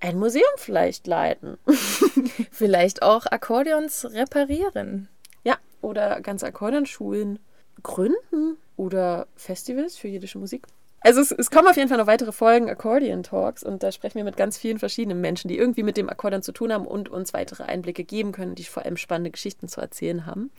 ein 0.00 0.18
Museum 0.18 0.44
vielleicht 0.56 1.06
leiten. 1.06 1.58
vielleicht 2.50 3.02
auch 3.02 3.26
Akkordeons 3.26 4.06
reparieren. 4.12 5.08
Ja, 5.44 5.56
oder 5.80 6.20
ganze 6.20 6.46
Akkordeonschulen 6.46 7.38
gründen 7.82 8.56
oder 8.76 9.26
Festivals 9.36 9.96
für 9.96 10.08
jiddische 10.08 10.38
Musik. 10.38 10.66
Also 11.00 11.20
es, 11.20 11.30
es, 11.30 11.50
kommen 11.50 11.68
auf 11.68 11.76
jeden 11.76 11.88
Fall 11.88 11.98
noch 11.98 12.08
weitere 12.08 12.32
Folgen 12.32 12.68
Accordion 12.68 13.22
Talks 13.22 13.62
und 13.62 13.82
da 13.84 13.92
sprechen 13.92 14.16
wir 14.16 14.24
mit 14.24 14.36
ganz 14.36 14.58
vielen 14.58 14.78
verschiedenen 14.78 15.20
Menschen, 15.20 15.48
die 15.48 15.56
irgendwie 15.56 15.84
mit 15.84 15.96
dem 15.96 16.08
Akkordeon 16.08 16.42
zu 16.42 16.50
tun 16.50 16.72
haben 16.72 16.86
und 16.86 17.08
uns 17.08 17.32
weitere 17.32 17.62
Einblicke 17.62 18.02
geben 18.02 18.32
können, 18.32 18.56
die 18.56 18.64
vor 18.64 18.84
allem 18.84 18.96
spannende 18.96 19.30
Geschichten 19.30 19.68
zu 19.68 19.80
erzählen 19.80 20.26
haben. 20.26 20.50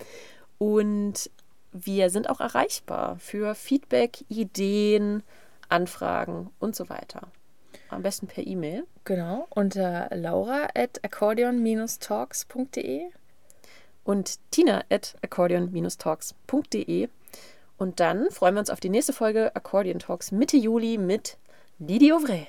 Und 0.58 1.30
wir 1.72 2.10
sind 2.10 2.30
auch 2.30 2.40
erreichbar 2.40 3.18
für 3.20 3.54
Feedback, 3.54 4.24
Ideen, 4.30 5.24
Anfragen 5.68 6.50
und 6.60 6.76
so 6.76 6.90
weiter. 6.90 7.28
Am 7.90 8.04
besten 8.04 8.28
per 8.28 8.46
E-Mail. 8.46 8.86
Genau, 9.04 9.48
unter 9.50 10.10
laura 10.12 10.68
at 10.76 11.04
accordeon-talks.de 11.04 13.12
und 14.04 14.40
tina 14.52 14.84
at 14.90 15.16
accordeon-talks.de. 15.22 17.10
Und 17.78 18.00
dann 18.00 18.30
freuen 18.32 18.56
wir 18.56 18.60
uns 18.60 18.70
auf 18.70 18.80
die 18.80 18.90
nächste 18.90 19.14
Folge 19.14 19.56
Accordion 19.56 20.00
Talks 20.00 20.32
Mitte 20.32 20.58
Juli 20.58 20.98
mit 20.98 21.38
Lydie 21.80 22.12
Auvray. 22.12 22.48